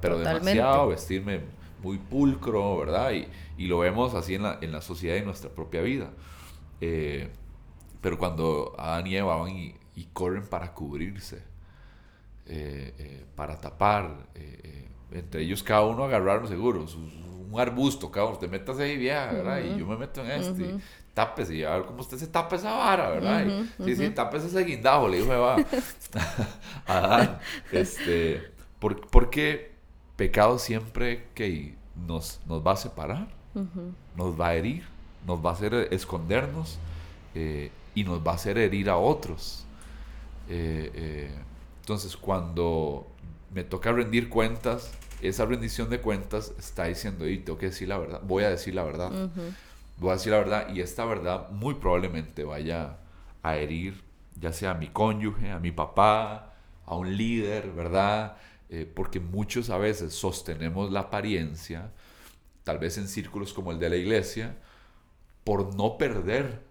Pero 0.00 0.18
demasiado 0.18 0.88
vestirme 0.88 1.42
muy 1.82 1.98
pulcro 1.98 2.78
verdad 2.78 3.12
y, 3.12 3.28
y, 3.56 3.66
lo 3.66 3.78
vemos 3.78 4.14
así 4.14 4.34
en 4.34 4.42
la 4.42 4.58
en 4.60 4.72
la 4.72 4.80
sociedad 4.80 5.16
y 5.16 5.18
en 5.18 5.26
nuestra 5.26 5.50
propia 5.50 5.82
vida. 5.82 6.10
Eh, 6.80 7.28
pero 8.00 8.18
cuando 8.18 8.74
Adán 8.78 9.06
y 9.06 9.16
Eva 9.16 9.36
van 9.36 9.50
y, 9.50 9.74
y 9.94 10.04
corren 10.12 10.46
para 10.46 10.72
cubrirse 10.72 11.42
para 13.34 13.60
tapar, 13.60 14.26
entre 15.10 15.42
ellos 15.42 15.62
cada 15.62 15.84
uno 15.84 16.04
agarraron 16.04 16.48
seguro, 16.48 16.86
un 17.50 17.60
arbusto, 17.60 18.10
cada 18.10 18.26
uno, 18.26 18.38
te 18.38 18.48
metas 18.48 18.78
ahí 18.78 18.96
vieja, 18.96 19.32
¿verdad? 19.32 19.60
Y 19.60 19.78
yo 19.78 19.86
me 19.86 19.96
meto 19.96 20.24
en 20.24 20.30
este. 20.30 20.76
Tápese 21.14 21.56
y 21.56 21.64
a 21.64 21.70
ver 21.70 21.86
cómo 21.86 22.00
usted 22.00 22.16
se 22.16 22.28
tapa 22.28 22.54
esa 22.54 22.72
vara, 22.74 23.10
¿verdad? 23.10 23.64
sí, 23.84 23.96
sí, 23.96 24.08
tápese 24.10 24.46
ese 24.46 24.62
guindajo, 24.62 25.08
le 25.08 25.18
dijo 25.18 25.32
Eva 25.32 25.56
a 25.56 25.66
Adán. 26.98 27.38
Este, 27.72 28.52
porque 28.78 29.72
pecado 30.16 30.58
siempre 30.58 31.26
que 31.34 31.74
nos, 32.06 32.40
nos 32.46 32.64
va 32.64 32.72
a 32.72 32.76
separar, 32.76 33.28
nos 34.16 34.38
va 34.38 34.48
a 34.48 34.54
herir, 34.54 34.84
nos 35.26 35.44
va 35.44 35.50
a 35.50 35.52
hacer 35.54 35.88
escondernos 35.90 36.78
eh, 37.34 37.70
y 37.94 38.04
nos 38.04 38.24
va 38.24 38.32
a 38.32 38.34
hacer 38.34 38.58
herir 38.58 38.88
a 38.88 38.96
otros. 38.96 39.64
Eh, 40.48 40.90
eh, 40.94 41.34
entonces, 41.88 42.18
cuando 42.18 43.06
me 43.50 43.64
toca 43.64 43.92
rendir 43.92 44.28
cuentas, 44.28 44.92
esa 45.22 45.46
rendición 45.46 45.88
de 45.88 46.02
cuentas 46.02 46.52
está 46.58 46.84
diciendo, 46.84 47.26
y 47.26 47.38
tengo 47.38 47.58
que 47.58 47.70
decir 47.70 47.88
la 47.88 47.96
verdad, 47.96 48.20
voy 48.24 48.44
a 48.44 48.50
decir 48.50 48.74
la 48.74 48.82
verdad. 48.82 49.10
Voy 49.96 50.10
a 50.10 50.12
decir 50.12 50.32
la 50.32 50.38
verdad 50.38 50.68
y 50.74 50.82
esta 50.82 51.06
verdad 51.06 51.48
muy 51.48 51.76
probablemente 51.76 52.44
vaya 52.44 52.98
a 53.42 53.56
herir 53.56 54.02
ya 54.38 54.52
sea 54.52 54.72
a 54.72 54.74
mi 54.74 54.88
cónyuge, 54.88 55.50
a 55.50 55.60
mi 55.60 55.72
papá, 55.72 56.52
a 56.84 56.94
un 56.94 57.16
líder, 57.16 57.72
¿verdad? 57.72 58.36
Eh, 58.68 58.84
porque 58.94 59.18
muchos 59.18 59.70
a 59.70 59.78
veces 59.78 60.12
sostenemos 60.12 60.92
la 60.92 61.00
apariencia, 61.00 61.90
tal 62.64 62.78
vez 62.78 62.98
en 62.98 63.08
círculos 63.08 63.54
como 63.54 63.72
el 63.72 63.78
de 63.78 63.88
la 63.88 63.96
iglesia, 63.96 64.56
por 65.42 65.74
no 65.74 65.96
perder 65.96 66.67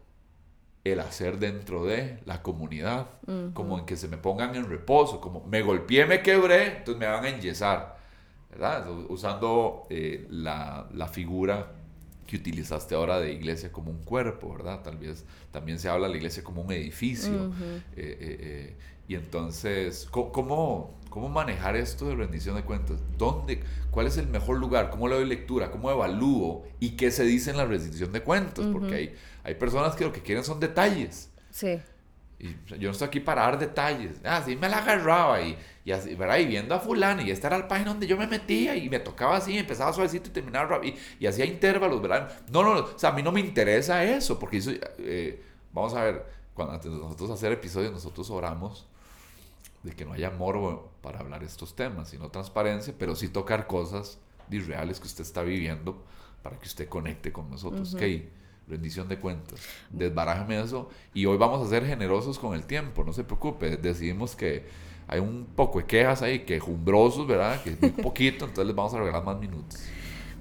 el 0.91 0.99
hacer 0.99 1.39
dentro 1.39 1.85
de 1.85 2.19
la 2.25 2.41
comunidad, 2.41 3.07
como 3.53 3.79
en 3.79 3.85
que 3.85 3.95
se 3.95 4.07
me 4.07 4.17
pongan 4.17 4.55
en 4.55 4.69
reposo, 4.69 5.21
como 5.21 5.45
me 5.45 5.61
golpeé, 5.61 6.05
me 6.05 6.21
quebré, 6.21 6.77
entonces 6.77 6.99
me 6.99 7.07
van 7.07 7.25
a 7.25 7.29
enyesar, 7.29 7.97
¿verdad? 8.49 8.89
Usando 9.09 9.83
eh, 9.89 10.27
la, 10.29 10.87
la, 10.93 11.07
figura 11.07 11.73
que 12.27 12.35
utilizaste 12.35 12.93
ahora 12.93 13.19
de 13.19 13.31
iglesia 13.31 13.71
como 13.71 13.89
un 13.89 14.03
cuerpo, 14.03 14.51
¿verdad? 14.51 14.83
Tal 14.83 14.97
vez 14.97 15.25
también 15.51 15.79
se 15.79 15.89
habla 15.89 16.07
de 16.07 16.11
la 16.11 16.17
iglesia 16.17 16.43
como 16.43 16.61
un 16.61 16.71
edificio. 16.71 17.51
Eh, 17.95 18.17
eh, 18.19 18.75
y 19.07 19.15
entonces, 19.15 20.07
¿cómo, 20.11 20.99
¿cómo 21.09 21.29
manejar 21.29 21.77
esto 21.77 22.09
de 22.09 22.15
rendición 22.15 22.55
de 22.55 22.63
cuentas? 22.63 22.99
¿Dónde? 23.17 23.63
¿Cuál 23.89 24.07
es 24.07 24.17
el 24.17 24.27
mejor 24.27 24.59
lugar? 24.59 24.89
¿Cómo 24.89 25.07
le 25.07 25.15
doy 25.15 25.25
lectura? 25.25 25.71
¿Cómo 25.71 25.89
evalúo? 25.89 26.65
¿Y 26.81 26.91
qué 26.91 27.09
se 27.09 27.23
dice 27.23 27.51
en 27.51 27.57
la 27.57 27.65
rendición 27.65 28.11
de 28.11 28.21
cuentas? 28.21 28.65
Porque 28.65 28.93
hay, 28.93 29.15
hay 29.43 29.55
personas 29.55 29.95
que 29.95 30.03
lo 30.03 30.11
que 30.11 30.21
quieren 30.21 30.43
son 30.43 30.59
detalles. 30.59 31.31
Sí. 31.49 31.79
Y 32.39 32.55
yo 32.77 32.89
no 32.89 32.91
estoy 32.91 33.07
aquí 33.07 33.19
para 33.19 33.41
dar 33.41 33.57
detalles. 33.57 34.21
Ah, 34.23 34.43
sí 34.45 34.55
me 34.55 34.69
la 34.69 34.77
agarraba 34.77 35.41
y, 35.41 35.57
y 35.83 35.91
así, 35.91 36.13
¿verdad? 36.13 36.37
Y 36.37 36.45
viendo 36.45 36.75
a 36.75 36.79
fulano 36.79 37.21
y 37.23 37.31
esta 37.31 37.47
era 37.47 37.57
la 37.57 37.67
página 37.67 37.89
donde 37.89 38.05
yo 38.05 38.15
me 38.15 38.27
metía 38.27 38.75
y 38.75 38.89
me 38.89 38.99
tocaba 38.99 39.37
así, 39.37 39.57
empezaba 39.57 39.91
suavecito 39.91 40.29
y 40.29 40.33
terminaba 40.33 40.67
rápido 40.67 40.95
y, 41.19 41.25
hacía 41.25 41.45
intervalos, 41.45 42.01
¿verdad? 42.01 42.31
No, 42.51 42.61
no, 42.61 42.71
o 42.73 42.99
sea, 42.99 43.09
a 43.09 43.13
mí 43.13 43.23
no 43.23 43.31
me 43.31 43.39
interesa 43.39 44.03
eso 44.03 44.37
porque 44.37 44.57
eso, 44.57 44.71
eh, 44.99 45.41
vamos 45.73 45.95
a 45.95 46.03
ver, 46.03 46.25
cuando 46.53 46.75
antes 46.75 46.91
de 46.91 46.97
nosotros 46.97 47.31
hacer 47.31 47.51
episodios, 47.53 47.91
nosotros 47.91 48.29
oramos 48.29 48.85
de 49.81 49.95
que 49.95 50.05
no 50.05 50.13
haya 50.13 50.29
morbo 50.29 50.91
para 51.01 51.19
hablar 51.19 51.43
estos 51.43 51.75
temas, 51.75 52.09
sino 52.09 52.29
transparencia, 52.29 52.93
pero 52.97 53.15
sí 53.15 53.29
tocar 53.29 53.65
cosas 53.65 54.19
irreales 54.51 54.99
que 54.99 55.07
usted 55.07 55.23
está 55.23 55.41
viviendo 55.41 56.03
para 56.43 56.59
que 56.59 56.67
usted 56.67 56.87
conecte 56.87 57.31
con 57.31 57.49
nosotros. 57.49 57.95
Uh 57.95 57.97
rendición 58.67 59.07
de 59.07 59.17
cuentas. 59.17 59.59
Desbarájame 59.89 60.59
eso. 60.59 60.89
Y 61.13 61.25
hoy 61.25 61.37
vamos 61.37 61.65
a 61.65 61.69
ser 61.69 61.85
generosos 61.85 62.37
con 62.37 62.53
el 62.53 62.65
tiempo, 62.65 63.03
no 63.03 63.13
se 63.13 63.23
preocupe. 63.23 63.77
Decidimos 63.77 64.35
que 64.35 64.65
hay 65.07 65.19
un 65.19 65.47
poco 65.55 65.79
de 65.79 65.85
quejas 65.85 66.21
ahí, 66.21 66.39
quejumbrosos, 66.39 67.25
¿verdad? 67.27 67.61
Que 67.63 67.71
es 67.71 67.81
muy 67.81 67.91
poquito, 68.03 68.45
entonces 68.45 68.67
les 68.67 68.75
vamos 68.75 68.93
a 68.93 68.99
regalar 68.99 69.23
más 69.23 69.39
minutos. 69.39 69.79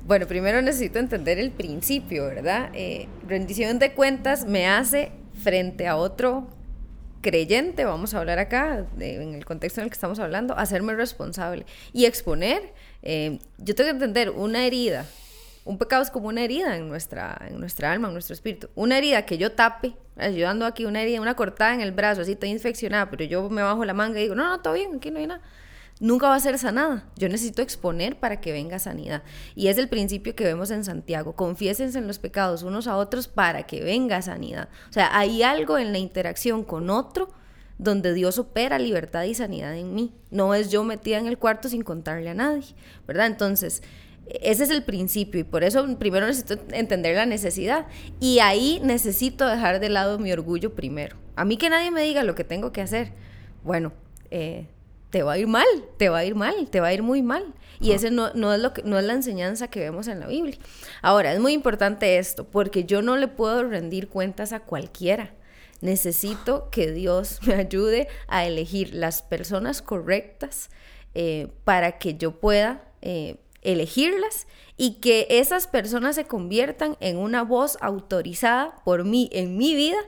Bueno, 0.07 0.27
primero 0.27 0.63
necesito 0.63 0.99
entender 0.99 1.39
el 1.39 1.51
principio, 1.51 2.27
¿verdad? 2.27 2.71
Eh, 2.75 3.09
rendición 3.27 3.79
de 3.79 3.93
cuentas 3.93 4.47
me 4.47 4.67
hace 4.67 5.13
frente 5.43 5.87
a 5.89 5.97
otro 5.97 6.49
creyente, 7.23 7.85
vamos 7.85 8.15
a 8.15 8.19
hablar 8.19 8.39
acá, 8.39 8.87
en 9.01 9.35
el 9.35 9.45
contexto 9.45 9.81
en 9.81 9.85
el 9.85 9.91
que 9.91 9.95
estamos 9.95 10.21
hablando, 10.21 10.57
hacerme 10.57 10.95
responsable 10.95 11.67
y 11.93 12.05
exponer. 12.05 12.73
Eh, 13.03 13.41
yo 13.59 13.75
tengo 13.75 13.89
que 13.89 13.95
entender 13.95 14.31
una 14.31 14.65
herida 14.65 15.07
un 15.67 15.79
pecado 15.79 16.03
es 16.03 16.11
como 16.11 16.29
una 16.29 16.43
herida 16.43 16.77
en 16.77 16.89
nuestra, 16.89 17.37
en 17.49 17.59
nuestra 17.59 17.91
alma, 17.91 18.07
en 18.07 18.15
nuestro 18.15 18.35
espíritu. 18.35 18.69
Una 18.77 18.99
herida 18.99 19.27
que 19.27 19.37
yo 19.37 19.53
tape, 19.53 19.97
ayudando 20.17 20.65
aquí 20.65 20.85
una 20.85 21.03
herida, 21.03 21.21
una 21.21 21.35
cortada 21.35 21.75
en 21.75 21.81
el 21.81 21.91
brazo, 21.91 22.23
así 22.23 22.33
estoy 22.33 22.51
infeccionada, 22.51 23.11
pero 23.11 23.25
yo 23.25 23.51
me 23.51 23.63
bajo 23.63 23.85
la 23.85 23.93
manga 23.93 24.19
y 24.21 24.23
digo, 24.23 24.37
no, 24.37 24.49
no, 24.49 24.61
todo 24.61 24.75
bien, 24.75 24.97
aquí 24.97 25.11
no 25.11 25.19
hay 25.19 25.27
nada. 25.27 25.43
Nunca 25.99 26.29
va 26.29 26.35
a 26.35 26.41
ser 26.41 26.59
sanada. 26.59 27.09
Yo 27.17 27.29
necesito 27.29 27.63
exponer 27.63 28.21
para 28.21 28.41
que 28.41 28.53
venga 28.53 28.79
sanidad. 28.79 29.23
Y 29.55 29.69
es 29.69 29.79
el 29.79 29.89
principio 29.89 30.37
que 30.37 30.45
vemos 30.45 30.71
en 30.71 30.85
Santiago. 30.85 31.35
Confiésense 31.35 31.99
en 31.99 32.07
los 32.07 32.19
pecados 32.19 32.63
unos 32.63 32.87
a 32.87 32.97
otros 32.97 33.29
para 33.29 33.63
que 33.63 33.83
venga 33.83 34.21
sanidad. 34.21 34.69
O 34.91 34.93
sea, 34.93 35.19
hay 35.19 35.43
algo 35.43 35.79
en 35.79 35.93
la 35.93 35.99
interacción 35.99 36.65
con 36.65 36.91
otro 36.91 37.31
donde 37.79 38.13
Dios 38.13 38.39
opera 38.39 38.79
libertad 38.79 39.25
y 39.25 39.35
sanidad 39.35 39.75
en 39.75 39.95
mí. 39.95 40.15
No 40.31 40.55
es 40.55 40.71
yo 40.71 40.85
metida 40.85 41.19
en 41.19 41.27
el 41.27 41.39
cuarto 41.39 41.69
sin 41.69 41.83
contarle 41.83 42.31
a 42.31 42.35
nadie, 42.35 42.75
¿verdad? 43.07 43.27
Entonces, 43.27 43.83
ese 44.29 44.65
es 44.65 44.71
el 44.71 44.83
principio 44.83 45.41
y 45.41 45.45
por 45.45 45.63
eso 45.65 45.87
primero 45.99 46.27
necesito 46.27 46.59
entender 46.73 47.15
la 47.17 47.27
necesidad 47.27 47.87
y 48.21 48.41
ahí 48.41 48.81
necesito 48.83 49.47
dejar 49.47 49.81
de 49.81 49.89
lado 49.89 50.19
mi 50.19 50.33
orgullo 50.33 50.75
primero. 50.75 51.17
A 51.37 51.45
mí 51.45 51.57
que 51.57 51.71
nadie 51.71 51.91
me 51.91 52.03
diga 52.03 52.25
lo 52.25 52.35
que 52.35 52.45
tengo 52.45 52.73
que 52.73 52.81
hacer. 52.81 53.13
Bueno, 53.63 53.93
eh, 54.31 54.67
te 55.11 55.23
va 55.23 55.33
a 55.33 55.39
ir 55.39 55.47
mal, 55.47 55.67
te 55.97 56.09
va 56.09 56.19
a 56.19 56.25
ir 56.25 56.35
mal, 56.35 56.69
te 56.69 56.81
va 56.81 56.89
a 56.89 56.93
ir 56.93 57.03
muy 57.03 57.23
mal. 57.23 57.55
Y 57.79 57.93
ese 57.93 58.11
no, 58.11 58.33
no, 58.35 58.55
es 58.55 58.61
lo 58.61 58.73
que, 58.73 58.83
no 58.83 58.99
es 58.99 59.05
la 59.05 59.13
enseñanza 59.13 59.69
que 59.69 59.81
vemos 59.81 60.09
en 60.09 60.21
la 60.21 60.27
Biblia. 60.27 60.57
Ahora, 61.03 61.33
es 61.33 61.41
muy 61.41 61.53
importante 61.53 62.19
esto, 62.19 62.45
porque 62.45 62.85
yo 62.85 63.03
no 63.03 63.17
le 63.17 63.29
puedo 63.29 63.65
rendir 63.65 64.09
cuentas 64.09 64.53
a 64.53 64.61
cualquiera. 64.61 65.35
Necesito 65.83 66.71
que 66.71 66.91
Dios 66.91 67.41
me 67.47 67.55
ayude 67.55 68.09
a 68.29 68.47
elegir 68.47 68.95
las 68.95 69.23
personas 69.23 69.83
correctas 69.83 70.71
eh, 71.15 71.49
para 71.65 71.99
que 71.99 72.17
yo 72.17 72.41
pueda 72.41 72.83
eh, 73.03 73.37
elegirlas 73.67 74.47
y 74.77 74.95
que 74.95 75.27
esas 75.29 75.67
personas 75.67 76.15
se 76.17 76.25
conviertan 76.25 76.97
en 77.01 77.19
una 77.19 77.43
voz 77.43 77.77
autorizada 77.81 78.77
por 78.85 79.05
mí 79.05 79.29
en 79.33 79.57
mi 79.57 79.75
vida 79.75 79.99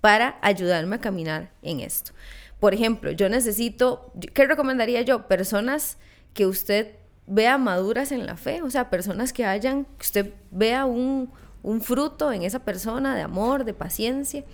para 0.00 0.38
ayudarme 0.42 0.96
a 0.96 1.00
caminar 1.00 1.50
en 1.62 1.80
esto. 1.80 2.12
Por 2.58 2.74
ejemplo, 2.74 3.10
yo 3.10 3.28
necesito, 3.28 4.12
¿qué 4.34 4.46
recomendaría 4.46 5.02
yo? 5.02 5.26
Personas 5.26 5.98
que 6.34 6.46
usted 6.46 6.94
vea 7.26 7.58
maduras 7.58 8.12
en 8.12 8.26
la 8.26 8.36
fe, 8.36 8.62
o 8.62 8.70
sea, 8.70 8.90
personas 8.90 9.32
que 9.32 9.44
hayan, 9.44 9.84
que 9.84 10.02
usted 10.02 10.34
vea 10.50 10.84
un, 10.84 11.32
un 11.62 11.80
fruto 11.80 12.32
en 12.32 12.42
esa 12.42 12.60
persona 12.60 13.14
de 13.14 13.22
amor, 13.22 13.64
de 13.64 13.74
paciencia. 13.74 14.44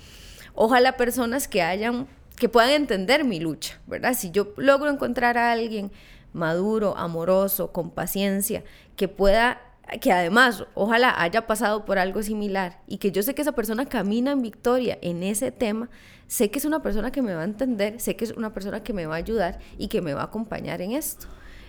Ojalá 0.54 0.96
personas 0.96 1.48
que 1.48 1.62
hayan, 1.62 2.06
que 2.36 2.48
puedan 2.48 2.70
entender 2.70 3.24
mi 3.24 3.40
lucha, 3.40 3.80
¿verdad? 3.86 4.14
Si 4.14 4.30
yo 4.30 4.54
logro 4.56 4.90
encontrar 4.90 5.36
a 5.38 5.52
alguien 5.52 5.90
maduro, 6.36 6.96
amoroso, 6.96 7.72
con 7.72 7.90
paciencia, 7.90 8.62
que 8.94 9.08
pueda, 9.08 9.60
que 10.00 10.12
además 10.12 10.64
ojalá 10.74 11.20
haya 11.20 11.46
pasado 11.46 11.84
por 11.84 11.98
algo 11.98 12.22
similar 12.22 12.80
y 12.86 12.98
que 12.98 13.10
yo 13.10 13.22
sé 13.22 13.34
que 13.34 13.42
esa 13.42 13.52
persona 13.52 13.86
camina 13.86 14.32
en 14.32 14.42
victoria 14.42 14.98
en 15.02 15.22
ese 15.22 15.50
tema, 15.50 15.88
sé 16.28 16.50
que 16.50 16.58
es 16.58 16.64
una 16.64 16.82
persona 16.82 17.10
que 17.10 17.22
me 17.22 17.34
va 17.34 17.42
a 17.42 17.44
entender, 17.44 18.00
sé 18.00 18.16
que 18.16 18.24
es 18.24 18.32
una 18.32 18.52
persona 18.52 18.82
que 18.82 18.92
me 18.92 19.06
va 19.06 19.14
a 19.14 19.18
ayudar 19.18 19.58
y 19.78 19.88
que 19.88 20.02
me 20.02 20.14
va 20.14 20.22
a 20.22 20.26
acompañar 20.26 20.82
en 20.82 20.92
esto. 20.92 21.26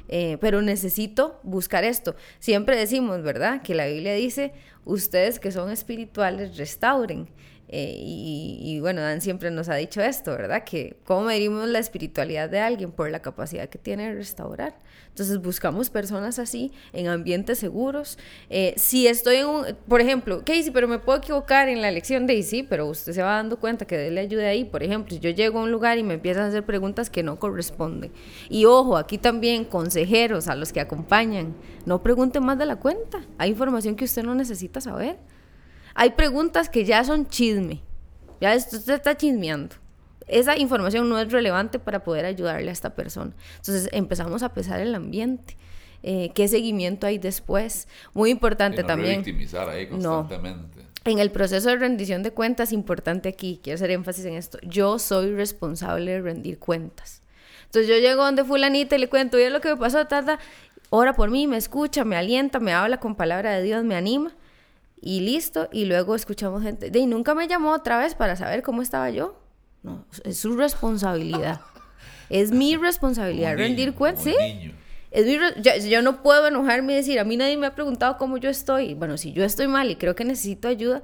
Eh, 0.10 0.38
pero 0.40 0.62
necesito 0.62 1.40
buscar 1.44 1.84
esto. 1.84 2.16
Siempre 2.40 2.78
decimos, 2.78 3.24
¿verdad? 3.24 3.62
Que 3.62 3.76
la 3.76 3.88
Biblia 3.88 4.14
dice, 4.14 4.54
ustedes 4.86 5.40
que 5.40 5.52
son 5.52 5.70
espirituales, 5.70 6.58
restauren. 6.58 7.28
Eh, 7.70 7.96
y, 8.00 8.80
bueno, 8.80 9.02
Dan 9.02 9.22
siempre 9.22 9.52
nos 9.52 9.68
ha 9.70 9.76
dicho 9.76 10.02
esto, 10.02 10.32
¿verdad? 10.32 10.64
Que 10.64 10.98
cómo 11.04 11.24
medimos 11.24 11.68
la 11.68 11.80
espiritualidad 11.80 12.50
de 12.50 12.60
alguien 12.60 12.92
por 12.92 13.12
la 13.12 13.22
capacidad 13.22 13.68
que 13.68 13.78
tiene 13.78 14.08
de 14.08 14.16
restaurar. 14.16 14.78
Entonces 15.10 15.40
buscamos 15.40 15.90
personas 15.90 16.40
así, 16.40 16.72
en 16.94 17.08
ambientes 17.08 17.60
seguros. 17.60 18.18
Eh, 18.50 18.74
si 18.78 19.08
estoy 19.08 19.38
en 19.38 19.48
un, 19.48 19.66
por 19.88 20.00
ejemplo, 20.00 20.44
Casey, 20.46 20.72
pero 20.72 20.88
me 20.88 21.00
puedo 21.00 21.18
equivocar 21.18 21.70
en 21.70 21.82
la 21.82 21.90
elección 21.90 22.28
de 22.28 22.42
sí, 22.44 22.64
pero 22.64 22.86
usted 22.86 23.14
se 23.14 23.22
va 23.22 23.32
dando 23.36 23.60
cuenta 23.60 23.86
que 23.86 24.12
le 24.12 24.20
ayude 24.20 24.48
ahí. 24.48 24.64
Por 24.64 24.84
ejemplo, 24.84 25.14
si 25.14 25.20
yo 25.20 25.32
llego 25.32 25.60
a 25.60 25.64
un 25.64 25.72
lugar 25.72 25.98
y 25.98 26.04
me 26.04 26.14
empiezan 26.14 26.44
a 26.44 26.48
hacer 26.48 26.64
preguntas 26.66 27.10
que 27.10 27.24
no 27.24 27.40
corresponden. 27.40 28.12
Y 28.50 28.66
ojo, 28.66 28.96
aquí 28.96 29.18
también 29.18 29.66
consejeros 29.66 30.48
a 30.48 30.56
los 30.56 30.72
que 30.72 30.80
acompañan, 30.80 31.56
no 31.86 32.02
pregunten 32.04 32.44
más 32.44 32.58
de 32.58 32.66
la 32.66 32.78
cuenta. 32.78 33.26
Hay 33.38 33.50
información 33.50 33.96
que 33.96 34.06
usted 34.06 34.24
no 34.24 34.36
necesita 34.36 34.82
saber. 34.82 35.18
Hay 36.00 36.12
preguntas 36.12 36.70
que 36.70 36.86
ya 36.86 37.04
son 37.04 37.28
chisme. 37.28 37.82
Ya 38.40 38.56
usted 38.56 38.94
está 38.94 39.18
chismeando. 39.18 39.76
Esa 40.28 40.56
información 40.56 41.10
no 41.10 41.20
es 41.20 41.32
relevante 41.32 41.80
para 41.80 42.04
poder 42.04 42.26
ayudarle 42.26 42.70
a 42.70 42.72
esta 42.72 42.94
persona. 42.94 43.34
Entonces 43.56 43.90
empezamos 43.92 44.44
a 44.44 44.54
pesar 44.54 44.80
el 44.80 44.94
ambiente. 44.94 45.58
Eh, 46.04 46.30
¿Qué 46.36 46.48
seguimiento 46.48 47.08
hay 47.08 47.18
después? 47.18 47.88
Muy 48.14 48.30
importante 48.30 48.84
no 48.84 48.88
también. 48.88 49.24
victimizar 49.24 49.68
ahí 49.70 49.88
constantemente. 49.88 50.84
En 51.04 51.18
el 51.18 51.32
proceso 51.32 51.70
de 51.70 51.78
rendición 51.78 52.22
de 52.22 52.30
cuentas, 52.30 52.74
importante 52.74 53.30
aquí, 53.30 53.60
quiero 53.64 53.76
hacer 53.76 53.90
énfasis 53.90 54.26
en 54.26 54.36
esto, 54.36 54.60
yo 54.62 55.00
soy 55.00 55.34
responsable 55.34 56.12
de 56.12 56.22
rendir 56.22 56.60
cuentas. 56.60 57.24
Entonces 57.66 57.90
yo 57.90 57.98
llego 57.98 58.24
donde 58.24 58.44
fulanita 58.44 58.98
y 58.98 59.00
le 59.00 59.10
cuento, 59.10 59.38
oye 59.38 59.50
lo 59.50 59.62
que 59.62 59.70
me 59.70 59.78
pasó, 59.78 60.06
tata, 60.06 60.38
ora 60.92 61.14
por 61.14 61.32
mí, 61.32 61.48
me 61.48 61.58
escucha, 61.58 62.06
me 62.06 62.18
alienta, 62.18 62.60
me 62.60 62.74
habla 62.74 63.00
con 63.00 63.16
palabra 63.16 63.56
de 63.56 63.64
Dios, 63.64 63.84
me 63.84 63.96
anima 63.96 64.32
y 65.02 65.22
listo. 65.22 65.70
Y 65.72 65.86
luego 65.86 66.16
escuchamos 66.16 66.64
gente, 66.64 66.92
y 66.94 67.06
nunca 67.06 67.34
me 67.36 67.48
llamó 67.48 67.72
otra 67.72 67.98
vez 67.98 68.16
para 68.16 68.36
saber 68.36 68.62
cómo 68.62 68.82
estaba 68.82 69.10
yo. 69.10 69.40
No, 69.84 70.06
es 70.24 70.40
su 70.40 70.56
responsabilidad. 70.56 71.62
es 72.30 72.52
mi 72.52 72.76
responsabilidad 72.76 73.56
rendir 73.56 73.94
cuentas, 73.94 74.24
¿sí? 74.24 74.36
Es 75.12 75.26
mi, 75.26 75.38
yo, 75.62 75.90
yo, 75.90 76.02
no 76.02 76.22
puedo 76.22 76.48
enojarme 76.48 76.94
y 76.94 76.96
decir, 76.98 77.20
a 77.20 77.24
mí 77.24 77.38
nadie 77.38 77.56
me 77.58 77.68
ha 77.68 77.76
preguntado 77.76 78.18
cómo 78.18 78.38
yo 78.38 78.50
estoy. 78.50 78.94
Bueno, 78.94 79.18
si 79.18 79.32
yo 79.32 79.44
estoy 79.44 79.68
mal 79.68 79.90
y 79.90 79.96
creo 79.96 80.16
que 80.16 80.26
necesito 80.26 80.68
ayuda, 80.68 81.02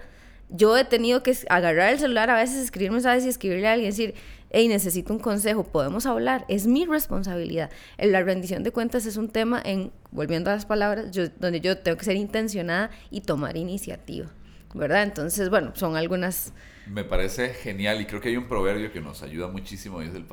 yo 0.54 0.78
he 0.78 0.86
tenido 0.86 1.24
que 1.24 1.36
agarrar 1.50 1.92
el 1.92 2.00
celular 2.00 2.30
a 2.30 2.36
veces, 2.36 2.63
escribir 2.63 2.92
mensajes 2.92 3.26
y 3.26 3.30
escribirle 3.30 3.68
a 3.68 3.74
alguien, 3.74 3.89
decir, 3.89 4.13
hey, 4.52 4.68
necesito 4.68 5.12
un 5.12 5.20
consejo, 5.20 5.63
podemos 5.63 6.06
hablar, 6.06 6.46
es 6.48 6.68
mi 6.68 6.86
responsabilidad. 6.86 7.72
La 7.98 8.22
rendición 8.22 8.63
de 8.63 8.72
cuentas 8.72 9.08
es 9.08 9.18
un 9.18 9.30
tema, 9.30 9.62
en, 9.66 9.92
volviendo 10.12 10.52
a 10.52 10.54
las 10.54 10.68
palabras, 10.68 11.10
yo, 11.12 11.28
donde 11.39 11.60
yo 11.60 11.80
tengo 11.80 11.98
que 11.98 12.06
ser 12.06 12.16
intencionada 12.16 12.92
y 13.10 13.22
tomar 13.22 13.58
iniciativa, 13.58 14.28
¿verdad? 14.76 15.04
Entonces, 15.04 15.50
bueno, 15.50 15.72
son 15.76 15.98
algunas... 15.98 16.54
Me 16.86 17.04
parece 17.04 17.50
genial 17.50 18.00
y 18.00 18.06
creo 18.06 18.22
que 18.22 18.30
hay 18.30 18.38
un 18.38 18.48
proverbio 18.48 18.92
que 18.92 19.02
nos 19.02 19.24
ayuda 19.24 19.48
muchísimo 19.48 20.04
y 20.04 20.08
es 20.08 20.13
el 20.13 20.26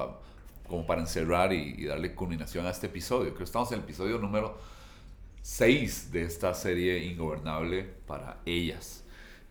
como 0.70 0.86
para 0.86 1.00
encerrar 1.00 1.52
y, 1.52 1.86
darle 1.86 2.14
culminación 2.14 2.66
a 2.66 2.70
este 2.70 2.88
episodio. 2.88 3.28
Creo 3.30 3.38
que 3.38 3.44
estamos 3.44 3.72
en 3.72 3.78
el 3.78 3.84
episodio 3.84 4.18
número 4.18 4.58
6 5.42 6.12
de 6.12 6.22
esta 6.22 6.52
serie 6.52 6.98
Ingobernable 7.04 7.84
para 8.06 8.36
ellas. 8.44 9.02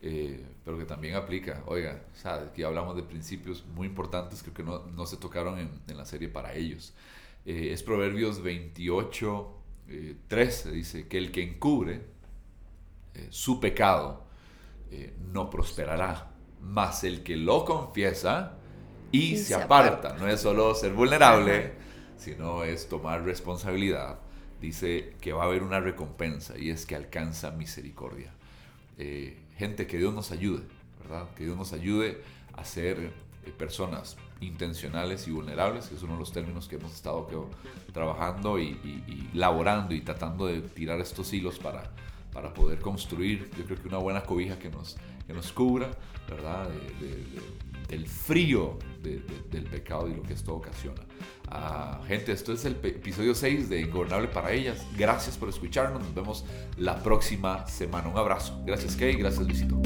Eh, 0.02 0.46
pero 0.64 0.78
que 0.78 0.86
también 0.86 1.16
aplica, 1.16 1.62
oiga, 1.66 2.02
o 2.14 2.16
sea, 2.16 2.36
aquí 2.36 2.64
hablamos 2.64 2.96
de 2.96 3.04
principios 3.04 3.66
muy 3.66 3.88
importantes 3.88 4.42
que 4.42 4.64
no, 4.64 4.86
no 4.88 5.06
se 5.06 5.18
tocaron 5.18 5.60
en, 5.60 5.70
en, 5.88 5.98
la 5.98 6.06
serie 6.06 6.30
para 6.30 6.54
ellos. 6.54 6.94
Eh, 7.46 7.72
es 7.74 7.84
Proverbios 7.84 8.42
28, 8.42 9.56
13, 10.28 10.70
eh, 10.70 10.72
dice 10.72 11.08
que 11.08 11.18
el 11.18 11.32
que 11.32 11.44
encubre 11.44 12.02
su 13.30 13.60
pecado 13.60 14.24
no 15.34 15.50
prosperará, 15.50 16.32
mas 16.62 17.04
el 17.04 17.22
que 17.22 17.36
lo 17.36 17.66
confiesa 17.66 18.60
y, 19.12 19.38
se, 19.38 19.56
aparta. 19.56 20.16
No 20.18 20.28
es 20.28 20.40
solo 20.40 20.74
ser 20.76 20.94
vulnerable, 20.94 21.74
sino 22.18 22.64
es 22.64 22.88
tomar 22.88 23.24
responsabilidad. 23.24 24.20
Dice 24.62 25.16
que 25.20 25.34
va 25.34 25.44
a 25.44 25.46
haber 25.48 25.64
una 25.64 25.80
recompensa 25.80 26.58
y 26.58 26.70
es 26.70 26.86
que 26.86 26.96
alcanza 26.96 27.52
misericordia. 27.52 28.32
Eh, 28.98 29.38
gente, 29.60 29.86
que 29.86 29.98
Dios 29.98 30.14
nos 30.14 30.32
ayude, 30.32 30.64
¿verdad? 31.02 31.30
Que 31.36 31.44
Dios 31.44 31.58
nos 31.58 31.74
ayude 31.74 32.22
a 32.54 32.64
ser 32.64 32.98
eh, 33.46 33.52
personas 33.58 34.18
intencionales 34.40 35.28
y 35.28 35.32
vulnerables, 35.32 35.88
que 35.88 35.96
es 35.96 36.02
uno 36.02 36.14
de 36.14 36.20
los 36.20 36.32
términos 36.32 36.70
que 36.70 36.78
hemos 36.78 36.94
estado 36.94 37.28
trabajando 37.94 38.58
y, 38.58 38.70
y, 38.70 39.30
laborando 39.34 39.94
y 39.94 40.00
tratando 40.00 40.48
de 40.48 40.62
tirar 40.62 41.02
estos 41.02 41.34
hilos 41.34 41.60
para, 41.60 41.92
para 42.32 42.54
poder 42.54 42.80
construir, 42.80 43.52
yo 43.58 43.66
creo 43.66 43.82
que 43.82 43.88
una 43.90 43.98
buena 43.98 44.24
cobija 44.24 44.58
que 44.58 44.70
nos, 44.70 44.96
que 45.30 45.36
nos 45.36 45.52
cubra, 45.52 45.92
¿verdad? 46.28 46.68
del 47.88 48.08
frío 48.08 48.80
del 49.04 49.64
pecado 49.70 50.08
y 50.08 50.16
lo 50.16 50.24
que 50.24 50.34
esto 50.34 50.56
ocasiona. 50.56 51.02
Ah, 51.48 52.02
gente, 52.08 52.32
esto 52.32 52.52
es 52.52 52.66
el 52.66 52.74
episodio 52.84 53.36
6 53.36 53.70
de 53.70 53.82
Ingobernable 53.82 54.28
para 54.28 54.52
ellas. 54.52 54.86
Gracias 54.98 55.38
por 55.38 55.50
escucharnos. 55.50 56.02
Nos 56.02 56.16
vemos 56.16 56.46
la 56.78 57.02
próxima 57.02 57.68
semana. 57.68 58.08
Un 58.08 58.18
abrazo. 58.18 58.60
Gracias, 58.66 58.96
Kay. 58.96 59.16
Gracias, 59.18 59.46
Luisito. 59.46 59.80